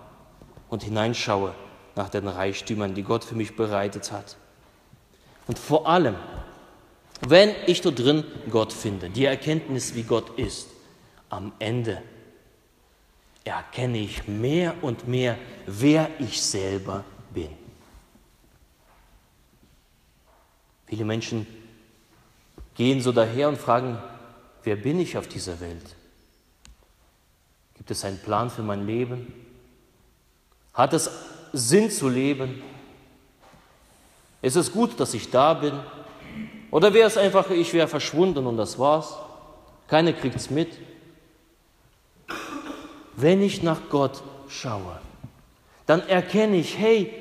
und 0.69 0.85
hineinschaue 0.85 1.53
nach 1.97 2.09
den 2.09 2.29
Reichtümern, 2.29 2.95
die 2.95 3.03
Gott 3.03 3.25
für 3.25 3.35
mich 3.35 3.57
bereitet 3.57 4.13
hat. 4.13 4.37
Und 5.49 5.59
vor 5.59 5.89
allem, 5.89 6.15
wenn 7.21 7.57
ich 7.67 7.81
dort 7.81 7.99
drin 7.99 8.23
Gott 8.51 8.73
finde, 8.73 9.11
die 9.11 9.25
Erkenntnis, 9.25 9.97
wie 9.97 10.05
Gott 10.05 10.39
ist, 10.39 10.69
am 11.29 11.51
Ende 11.59 12.01
erkenne 13.43 13.99
ich 13.99 14.29
mehr 14.29 14.73
und 14.81 15.09
mehr, 15.09 15.37
wer 15.67 16.09
ich 16.21 16.41
selber 16.41 17.03
bin. 17.35 17.51
Viele 20.87 21.05
Menschen 21.05 21.49
gehen 22.77 23.01
so 23.01 23.11
daher 23.11 23.49
und 23.49 23.59
fragen, 23.59 23.99
wer 24.63 24.77
bin 24.77 25.01
ich 25.01 25.19
auf 25.19 25.27
dieser 25.27 25.59
Welt? 25.59 25.97
Gibt 27.83 27.91
es 27.91 28.05
einen 28.05 28.19
Plan 28.19 28.49
für 28.49 28.63
mein 28.63 28.87
Leben? 28.87 29.35
Hat 30.73 30.93
es 30.93 31.11
Sinn 31.53 31.91
zu 31.91 32.09
leben? 32.09 32.63
Ist 34.41 34.57
es 34.57 34.73
gut, 34.73 34.99
dass 35.01 35.15
ich 35.15 35.31
da 35.31 35.55
bin? 35.55 35.75
Oder 36.71 36.95
wäre 36.95 37.09
es 37.09 37.17
einfach, 37.17 37.51
ich 37.51 37.75
wäre 37.75 37.89
verschwunden 37.89 38.47
und 38.47 38.57
das 38.57 38.79
war's? 38.79 39.17
Keiner 39.89 40.13
kriegt 40.13 40.37
es 40.37 40.49
mit 40.49 40.69
wenn 43.17 43.43
ich 43.43 43.63
nach 43.63 43.79
Gott 43.91 44.23
schaue, 44.49 45.01
dann 45.87 46.07
erkenne 46.09 46.57
ich, 46.57 46.79
hey, 46.79 47.13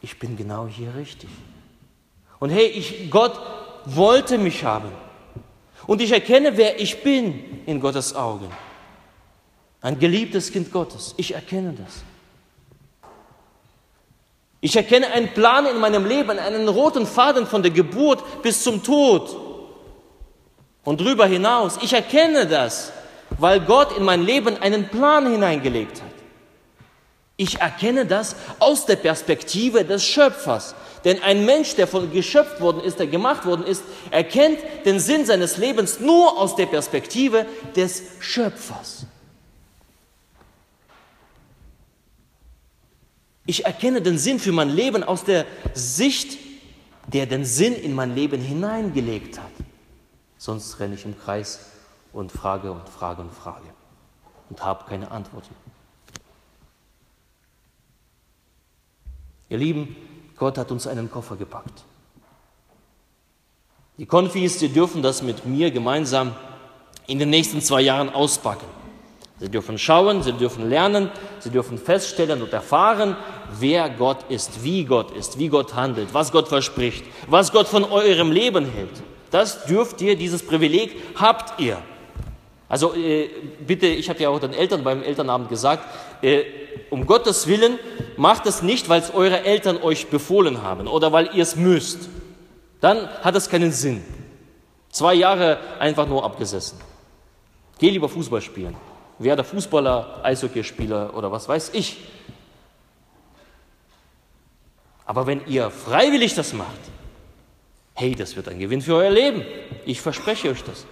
ich 0.00 0.18
bin 0.18 0.36
genau 0.36 0.66
hier 0.66 0.94
richtig. 0.94 1.30
Und 2.38 2.50
hey, 2.50 2.66
ich, 2.66 3.10
Gott 3.10 3.38
wollte 3.84 4.38
mich 4.38 4.64
haben. 4.64 4.90
Und 5.86 6.00
ich 6.00 6.12
erkenne, 6.12 6.56
wer 6.56 6.80
ich 6.80 7.02
bin 7.02 7.62
in 7.66 7.80
Gottes 7.80 8.14
Augen. 8.14 8.48
Ein 9.82 9.98
geliebtes 9.98 10.50
Kind 10.50 10.72
Gottes. 10.72 11.14
Ich 11.18 11.34
erkenne 11.34 11.74
das. 11.74 12.02
Ich 14.60 14.76
erkenne 14.76 15.08
einen 15.08 15.34
Plan 15.34 15.66
in 15.66 15.78
meinem 15.78 16.06
Leben, 16.06 16.38
einen 16.38 16.68
roten 16.68 17.06
Faden 17.06 17.46
von 17.46 17.62
der 17.62 17.72
Geburt 17.72 18.42
bis 18.42 18.62
zum 18.62 18.82
Tod 18.82 19.36
und 20.84 21.00
darüber 21.00 21.26
hinaus. 21.26 21.78
Ich 21.82 21.92
erkenne 21.92 22.46
das 22.46 22.92
weil 23.38 23.60
Gott 23.60 23.96
in 23.96 24.04
mein 24.04 24.22
Leben 24.22 24.56
einen 24.58 24.88
Plan 24.88 25.30
hineingelegt 25.30 26.00
hat. 26.00 26.08
Ich 27.36 27.60
erkenne 27.60 28.06
das 28.06 28.36
aus 28.58 28.86
der 28.86 28.96
Perspektive 28.96 29.84
des 29.84 30.04
Schöpfers. 30.04 30.74
Denn 31.04 31.20
ein 31.22 31.44
Mensch, 31.44 31.74
der 31.74 31.88
von 31.88 32.12
geschöpft 32.12 32.60
worden 32.60 32.80
ist, 32.82 33.00
der 33.00 33.08
gemacht 33.08 33.44
worden 33.44 33.66
ist, 33.66 33.82
erkennt 34.10 34.58
den 34.84 35.00
Sinn 35.00 35.26
seines 35.26 35.56
Lebens 35.56 35.98
nur 35.98 36.38
aus 36.38 36.54
der 36.54 36.66
Perspektive 36.66 37.46
des 37.74 38.02
Schöpfers. 38.20 39.06
Ich 43.52 43.66
erkenne 43.66 44.00
den 44.00 44.16
Sinn 44.16 44.38
für 44.38 44.50
mein 44.50 44.70
Leben 44.70 45.04
aus 45.04 45.24
der 45.24 45.44
Sicht, 45.74 46.38
der 47.06 47.26
den 47.26 47.44
Sinn 47.44 47.74
in 47.74 47.94
mein 47.94 48.14
Leben 48.14 48.40
hineingelegt 48.40 49.38
hat. 49.38 49.50
Sonst 50.38 50.80
renne 50.80 50.94
ich 50.94 51.04
im 51.04 51.20
Kreis 51.20 51.60
und 52.14 52.32
frage 52.32 52.72
und 52.72 52.88
frage 52.88 53.20
und 53.20 53.30
frage 53.30 53.66
und 54.48 54.64
habe 54.64 54.86
keine 54.88 55.10
Antworten. 55.10 55.54
Ihr 59.50 59.58
Lieben, 59.58 59.96
Gott 60.38 60.56
hat 60.56 60.70
uns 60.70 60.86
einen 60.86 61.10
Koffer 61.10 61.36
gepackt. 61.36 61.84
Die 63.98 64.06
Konfis, 64.06 64.56
die 64.60 64.70
dürfen 64.70 65.02
das 65.02 65.20
mit 65.20 65.44
mir 65.44 65.70
gemeinsam 65.70 66.34
in 67.06 67.18
den 67.18 67.28
nächsten 67.28 67.60
zwei 67.60 67.82
Jahren 67.82 68.08
auspacken. 68.08 68.81
Sie 69.42 69.48
dürfen 69.48 69.76
schauen, 69.76 70.22
sie 70.22 70.34
dürfen 70.34 70.70
lernen, 70.70 71.10
sie 71.40 71.50
dürfen 71.50 71.76
feststellen 71.76 72.42
und 72.42 72.52
erfahren, 72.52 73.16
wer 73.58 73.90
Gott 73.90 74.18
ist, 74.28 74.62
wie 74.62 74.84
Gott 74.84 75.10
ist, 75.10 75.36
wie 75.36 75.48
Gott 75.48 75.74
handelt, 75.74 76.14
was 76.14 76.30
Gott 76.30 76.46
verspricht, 76.46 77.04
was 77.26 77.50
Gott 77.50 77.66
von 77.66 77.82
eurem 77.82 78.30
Leben 78.30 78.64
hält. 78.66 79.02
Das 79.32 79.64
dürft 79.64 80.00
ihr, 80.00 80.14
dieses 80.14 80.46
Privileg 80.46 80.94
habt 81.16 81.60
ihr. 81.60 81.78
Also 82.68 82.94
äh, 82.94 83.30
bitte, 83.66 83.88
ich 83.88 84.08
habe 84.08 84.22
ja 84.22 84.28
auch 84.28 84.38
den 84.38 84.54
Eltern 84.54 84.84
beim 84.84 85.02
Elternabend 85.02 85.48
gesagt, 85.48 85.88
äh, 86.22 86.44
um 86.90 87.04
Gottes 87.04 87.48
Willen 87.48 87.80
macht 88.16 88.46
es 88.46 88.62
nicht, 88.62 88.88
weil 88.88 89.00
es 89.00 89.12
eure 89.12 89.42
Eltern 89.42 89.82
euch 89.82 90.06
befohlen 90.06 90.62
haben 90.62 90.86
oder 90.86 91.10
weil 91.10 91.30
ihr 91.34 91.42
es 91.42 91.56
müsst. 91.56 92.08
Dann 92.80 93.08
hat 93.24 93.34
es 93.34 93.48
keinen 93.48 93.72
Sinn. 93.72 94.04
Zwei 94.90 95.14
Jahre 95.14 95.58
einfach 95.80 96.06
nur 96.06 96.24
abgesessen. 96.24 96.78
Geh 97.80 97.90
lieber 97.90 98.08
Fußball 98.08 98.40
spielen. 98.40 98.76
Werde 99.22 99.44
Fußballer, 99.44 100.20
Eishockeyspieler 100.22 101.14
oder 101.14 101.30
was 101.30 101.48
weiß 101.48 101.70
ich. 101.74 101.98
Aber 105.04 105.26
wenn 105.26 105.46
ihr 105.46 105.70
freiwillig 105.70 106.34
das 106.34 106.52
macht, 106.52 106.68
hey, 107.94 108.14
das 108.14 108.36
wird 108.36 108.48
ein 108.48 108.58
Gewinn 108.58 108.82
für 108.82 108.96
euer 108.96 109.10
Leben. 109.10 109.44
Ich 109.84 110.00
verspreche 110.00 110.50
euch 110.50 110.64
das. 110.64 110.86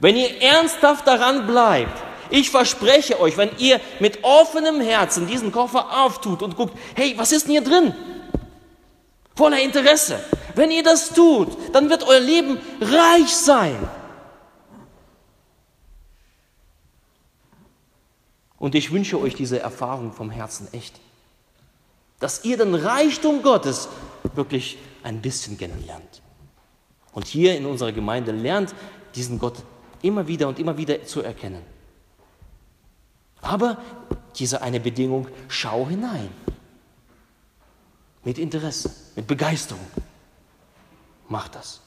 Wenn 0.00 0.16
ihr 0.16 0.40
ernsthaft 0.40 1.06
daran 1.06 1.46
bleibt, 1.46 2.02
ich 2.30 2.50
verspreche 2.50 3.20
euch, 3.20 3.36
wenn 3.36 3.50
ihr 3.58 3.78
mit 4.00 4.24
offenem 4.24 4.80
Herzen 4.80 5.26
diesen 5.26 5.52
Koffer 5.52 6.04
auftut 6.04 6.42
und 6.42 6.56
guckt, 6.56 6.76
hey, 6.94 7.14
was 7.16 7.30
ist 7.30 7.44
denn 7.44 7.52
hier 7.52 7.64
drin? 7.64 7.94
Voller 9.36 9.60
Interesse. 9.60 10.18
Wenn 10.54 10.70
ihr 10.70 10.82
das 10.82 11.10
tut, 11.10 11.48
dann 11.74 11.90
wird 11.90 12.06
euer 12.06 12.20
Leben 12.20 12.58
reich 12.80 13.34
sein. 13.34 13.76
Und 18.62 18.76
ich 18.76 18.92
wünsche 18.92 19.20
euch 19.20 19.34
diese 19.34 19.58
Erfahrung 19.58 20.12
vom 20.12 20.30
Herzen 20.30 20.68
echt, 20.70 21.00
dass 22.20 22.44
ihr 22.44 22.56
den 22.56 22.76
Reichtum 22.76 23.42
Gottes 23.42 23.88
wirklich 24.36 24.78
ein 25.02 25.20
bisschen 25.20 25.58
kennenlernt. 25.58 26.22
Und 27.10 27.26
hier 27.26 27.56
in 27.56 27.66
unserer 27.66 27.90
Gemeinde 27.90 28.30
lernt 28.30 28.72
diesen 29.16 29.40
Gott 29.40 29.64
immer 30.00 30.28
wieder 30.28 30.46
und 30.46 30.60
immer 30.60 30.76
wieder 30.76 31.04
zu 31.04 31.22
erkennen. 31.22 31.64
Aber 33.40 33.78
diese 34.36 34.62
eine 34.62 34.78
Bedingung, 34.78 35.26
schau 35.48 35.88
hinein. 35.88 36.30
Mit 38.22 38.38
Interesse, 38.38 38.92
mit 39.16 39.26
Begeisterung. 39.26 39.84
Mach 41.28 41.48
das. 41.48 41.80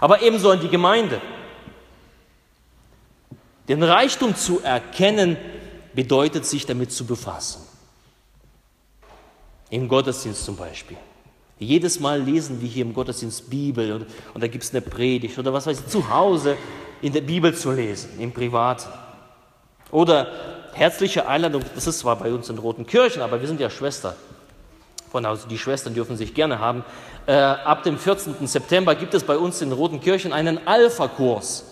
Aber 0.00 0.22
ebenso 0.22 0.50
an 0.50 0.58
die 0.58 0.68
Gemeinde. 0.68 1.22
Den 3.70 3.84
Reichtum 3.84 4.34
zu 4.34 4.60
erkennen 4.64 5.36
bedeutet, 5.94 6.44
sich 6.44 6.66
damit 6.66 6.90
zu 6.90 7.06
befassen. 7.06 7.62
Im 9.70 9.86
Gottesdienst 9.86 10.44
zum 10.44 10.56
Beispiel. 10.56 10.96
Jedes 11.56 12.00
Mal 12.00 12.20
lesen 12.20 12.60
wir 12.60 12.68
hier 12.68 12.84
im 12.84 12.92
Gottesdienst 12.92 13.48
Bibel 13.48 13.92
und, 13.92 14.06
und 14.34 14.42
da 14.42 14.48
gibt 14.48 14.64
es 14.64 14.72
eine 14.72 14.80
Predigt 14.80 15.38
oder 15.38 15.52
was 15.52 15.68
weiß 15.68 15.82
ich, 15.82 15.86
zu 15.86 16.10
Hause 16.10 16.56
in 17.00 17.12
der 17.12 17.20
Bibel 17.20 17.54
zu 17.54 17.70
lesen, 17.70 18.18
im 18.18 18.32
Privat. 18.32 18.88
Oder 19.92 20.32
herzliche 20.72 21.28
Einladung, 21.28 21.62
das 21.72 21.86
ist 21.86 22.00
zwar 22.00 22.16
bei 22.16 22.32
uns 22.32 22.48
in 22.48 22.58
Roten 22.58 22.86
Kirchen, 22.86 23.22
aber 23.22 23.40
wir 23.40 23.46
sind 23.46 23.60
ja 23.60 23.70
Schwester. 23.70 24.16
Von 25.12 25.24
also 25.24 25.46
die 25.46 25.58
Schwestern 25.58 25.94
dürfen 25.94 26.16
sich 26.16 26.34
gerne 26.34 26.58
haben. 26.58 26.84
Äh, 27.24 27.34
ab 27.34 27.84
dem 27.84 27.98
14. 27.98 28.48
September 28.48 28.96
gibt 28.96 29.14
es 29.14 29.22
bei 29.22 29.36
uns 29.36 29.62
in 29.62 29.70
Roten 29.70 30.00
Kirchen 30.00 30.32
einen 30.32 30.66
Alpha-Kurs. 30.66 31.69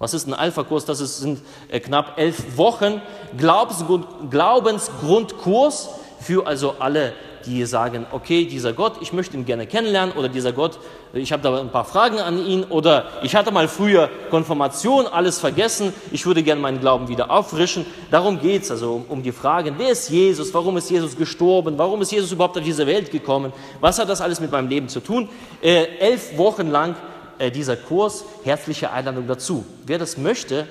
Was 0.00 0.14
ist 0.14 0.26
ein 0.26 0.32
Alpha-Kurs? 0.32 0.86
Das 0.86 0.98
sind 1.18 1.42
äh, 1.68 1.78
knapp 1.78 2.18
elf 2.18 2.56
Wochen 2.56 3.02
Glaubensgrund, 3.36 4.06
Glaubensgrundkurs 4.30 5.90
für 6.18 6.46
also 6.46 6.76
alle 6.78 7.12
die 7.46 7.64
sagen, 7.64 8.06
okay, 8.12 8.44
dieser 8.44 8.72
Gott, 8.72 8.94
ich 9.00 9.12
möchte 9.12 9.36
ihn 9.36 9.44
gerne 9.44 9.66
kennenlernen 9.66 10.14
oder 10.14 10.28
dieser 10.28 10.52
Gott, 10.52 10.78
ich 11.12 11.32
habe 11.32 11.42
da 11.42 11.58
ein 11.58 11.70
paar 11.70 11.84
Fragen 11.84 12.18
an 12.18 12.44
ihn 12.44 12.64
oder 12.64 13.06
ich 13.22 13.34
hatte 13.34 13.50
mal 13.50 13.68
früher 13.68 14.08
Konfirmation, 14.30 15.06
alles 15.06 15.38
vergessen, 15.38 15.92
ich 16.12 16.24
würde 16.26 16.42
gerne 16.42 16.60
meinen 16.60 16.80
Glauben 16.80 17.08
wieder 17.08 17.30
auffrischen. 17.30 17.86
Darum 18.10 18.40
geht 18.40 18.62
es 18.62 18.70
also 18.70 18.94
um, 18.94 19.04
um 19.08 19.22
die 19.22 19.32
Fragen, 19.32 19.74
wer 19.78 19.90
ist 19.90 20.10
Jesus, 20.10 20.52
warum 20.52 20.76
ist 20.76 20.90
Jesus 20.90 21.16
gestorben, 21.16 21.78
warum 21.78 22.02
ist 22.02 22.12
Jesus 22.12 22.32
überhaupt 22.32 22.58
auf 22.58 22.64
diese 22.64 22.86
Welt 22.86 23.10
gekommen, 23.10 23.52
was 23.80 23.98
hat 23.98 24.08
das 24.08 24.20
alles 24.20 24.40
mit 24.40 24.50
meinem 24.50 24.68
Leben 24.68 24.88
zu 24.88 25.00
tun. 25.00 25.28
Äh, 25.62 25.84
elf 25.98 26.36
Wochen 26.36 26.70
lang 26.70 26.94
äh, 27.40 27.50
dieser 27.50 27.74
Kurs, 27.76 28.24
herzliche 28.44 28.92
Einladung 28.92 29.26
dazu. 29.26 29.64
Wer 29.86 29.98
das 29.98 30.18
möchte, 30.18 30.68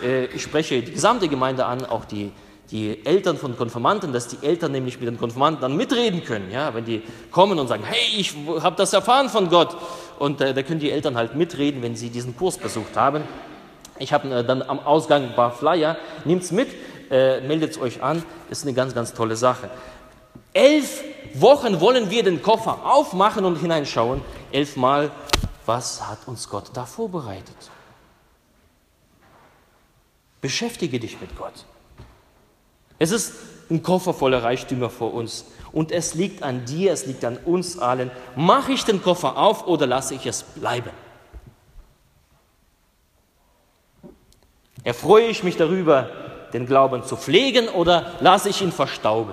äh, 0.00 0.26
ich 0.26 0.42
spreche 0.42 0.80
die 0.80 0.92
gesamte 0.92 1.26
Gemeinde 1.26 1.66
an, 1.66 1.84
auch 1.84 2.04
die, 2.04 2.30
die 2.70 3.04
Eltern 3.04 3.36
von 3.36 3.56
Konfirmanten, 3.56 4.12
dass 4.12 4.28
die 4.28 4.46
Eltern 4.46 4.70
nämlich 4.70 5.00
mit 5.00 5.08
den 5.08 5.18
Konfirmanten 5.18 5.60
dann 5.60 5.76
mitreden 5.76 6.24
können. 6.24 6.52
Ja? 6.52 6.72
Wenn 6.74 6.84
die 6.84 7.02
kommen 7.32 7.58
und 7.58 7.66
sagen, 7.66 7.82
hey, 7.84 8.20
ich 8.20 8.34
habe 8.60 8.76
das 8.76 8.92
erfahren 8.92 9.28
von 9.28 9.48
Gott. 9.48 9.76
Und 10.20 10.40
äh, 10.40 10.54
da 10.54 10.62
können 10.62 10.78
die 10.78 10.92
Eltern 10.92 11.16
halt 11.16 11.34
mitreden, 11.34 11.82
wenn 11.82 11.96
sie 11.96 12.08
diesen 12.10 12.36
Kurs 12.36 12.56
besucht 12.56 12.96
haben. 12.96 13.24
Ich 13.98 14.12
habe 14.12 14.28
äh, 14.32 14.44
dann 14.44 14.62
am 14.62 14.78
Ausgang 14.78 15.24
ein 15.24 15.34
paar 15.34 15.50
Flyer. 15.50 15.96
Nehmt 16.24 16.44
es 16.44 16.52
mit, 16.52 16.68
meldet 17.10 17.72
es 17.72 17.80
euch 17.80 18.00
an. 18.00 18.22
Ist 18.48 18.64
eine 18.64 18.74
ganz, 18.74 18.94
ganz 18.94 19.12
tolle 19.12 19.36
Sache. 19.36 19.70
Elf 20.52 21.02
Wochen 21.34 21.80
wollen 21.80 22.10
wir 22.10 22.22
den 22.22 22.40
Koffer 22.42 22.78
aufmachen 22.84 23.44
und 23.44 23.56
hineinschauen. 23.56 24.22
Elfmal, 24.52 25.10
was 25.66 26.06
hat 26.06 26.26
uns 26.26 26.48
Gott 26.48 26.70
da 26.74 26.86
vorbereitet? 26.86 27.56
Beschäftige 30.40 31.00
dich 31.00 31.20
mit 31.20 31.36
Gott. 31.36 31.64
Es 32.98 33.10
ist 33.10 33.34
ein 33.68 33.82
Koffer 33.82 34.14
voller 34.14 34.42
Reichtümer 34.42 34.90
vor 34.90 35.12
uns. 35.12 35.44
Und 35.72 35.92
es 35.92 36.14
liegt 36.14 36.42
an 36.42 36.64
dir, 36.64 36.92
es 36.92 37.06
liegt 37.06 37.24
an 37.24 37.36
uns 37.38 37.78
allen. 37.78 38.10
Mache 38.36 38.72
ich 38.72 38.84
den 38.84 39.02
Koffer 39.02 39.36
auf 39.36 39.66
oder 39.66 39.86
lasse 39.86 40.14
ich 40.14 40.24
es 40.26 40.42
bleiben? 40.42 40.90
Erfreue 44.84 45.26
ich 45.26 45.42
mich 45.42 45.56
darüber, 45.56 46.10
den 46.52 46.66
Glauben 46.66 47.02
zu 47.02 47.16
pflegen 47.16 47.68
oder 47.68 48.14
lasse 48.20 48.48
ich 48.50 48.62
ihn 48.62 48.70
verstauben? 48.70 49.32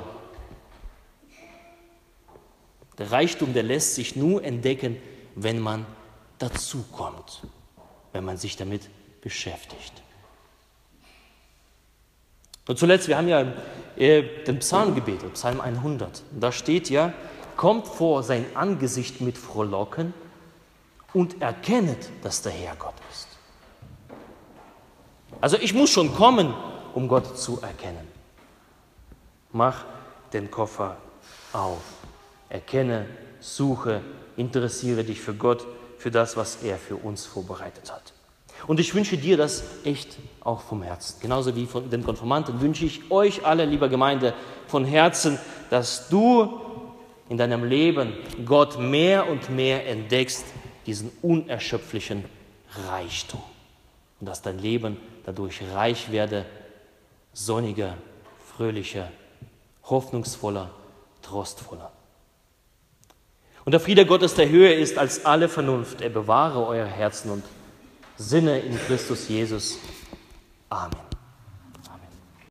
Der 2.98 3.12
Reichtum, 3.12 3.54
der 3.54 3.63
lässt 3.63 3.96
sich 3.96 4.15
nur 4.15 4.43
entdecken, 4.43 4.98
wenn 5.36 5.60
man 5.60 5.86
dazukommt, 6.43 7.41
wenn 8.12 8.25
man 8.25 8.38
sich 8.38 8.58
damit 8.58 8.89
beschäftigt. 9.21 9.93
Und 12.67 12.77
zuletzt, 12.77 13.08
wir 13.08 13.17
haben 13.17 13.27
ja 13.27 13.45
äh, 13.97 14.43
den 14.43 14.60
Psalm 14.60 14.95
gebetet, 14.95 15.34
Psalm 15.34 15.62
100. 15.62 16.23
Da 16.32 16.51
steht 16.51 16.89
ja, 16.89 17.13
kommt 17.56 17.88
vor 17.88 18.23
sein 18.23 18.45
Angesicht 18.56 19.21
mit 19.21 19.38
Frohlocken 19.38 20.13
und 21.13 21.41
erkennet, 21.41 22.10
dass 22.21 22.41
der 22.41 22.51
Herr 22.51 22.75
Gott 22.75 22.95
ist. 23.12 23.27
Also 25.41 25.58
ich 25.58 25.73
muss 25.73 25.89
schon 25.89 26.13
kommen, 26.13 26.53
um 26.93 27.08
Gott 27.08 27.38
zu 27.38 27.62
erkennen. 27.62 28.08
Mach 29.51 29.86
den 30.32 30.49
Koffer 30.49 30.97
auf. 31.51 31.82
Erkenne, 32.49 33.08
suche, 33.39 34.01
interessiere 34.38 35.03
dich 35.03 35.21
für 35.21 35.34
Gott, 35.34 35.65
für 36.04 36.12
das, 36.12 36.36
was 36.36 36.58
er 36.63 36.78
für 36.78 36.98
uns 36.98 37.26
vorbereitet 37.26 37.89
hat. 37.89 38.12
Und 38.68 38.82
ich 38.82 38.94
wünsche 38.94 39.18
dir 39.18 39.38
das 39.38 39.63
echt 39.86 40.18
auch 40.42 40.60
vom 40.60 40.84
Herzen. 40.84 41.22
Genauso 41.22 41.56
wie 41.56 41.66
von 41.66 41.89
den 41.89 42.04
Konformanten 42.04 42.60
wünsche 42.60 42.84
ich 42.84 43.10
euch 43.10 43.46
alle, 43.46 43.63
lieber 43.63 43.88
Gemeinde, 43.88 44.34
von 44.68 44.84
Herzen, 44.84 45.39
dass 45.70 46.10
du 46.10 46.60
in 47.30 47.38
deinem 47.38 47.63
Leben 47.63 48.12
Gott 48.44 48.78
mehr 48.78 49.30
und 49.30 49.50
mehr 49.50 49.88
entdeckst, 49.88 50.44
diesen 50.86 51.10
unerschöpflichen 51.22 52.26
Reichtum. 52.89 53.42
Und 54.20 54.28
dass 54.28 54.42
dein 54.42 54.60
Leben 54.60 54.98
dadurch 55.26 55.62
reich 55.74 56.12
werde, 56.12 56.46
sonniger, 57.32 57.96
fröhlicher, 58.58 59.10
hoffnungsvoller, 59.86 60.70
trostvoller. 61.22 61.92
Und 63.65 63.71
der 63.71 63.80
Friede 63.80 64.06
Gottes, 64.06 64.36
der 64.36 64.49
höher 64.49 64.76
ist 64.76 64.97
als 64.97 65.26
alle 65.26 65.47
Vernunft, 65.47 66.02
er 66.02 66.10
bewahre 66.10 66.65
euer 66.67 66.86
Herzen 66.86 67.32
und 67.32 67.43
Sinne 68.17 68.60
in 68.60 68.78
Christus 68.78 69.28
Jesus. 69.30 69.80
Amen. 70.69 71.12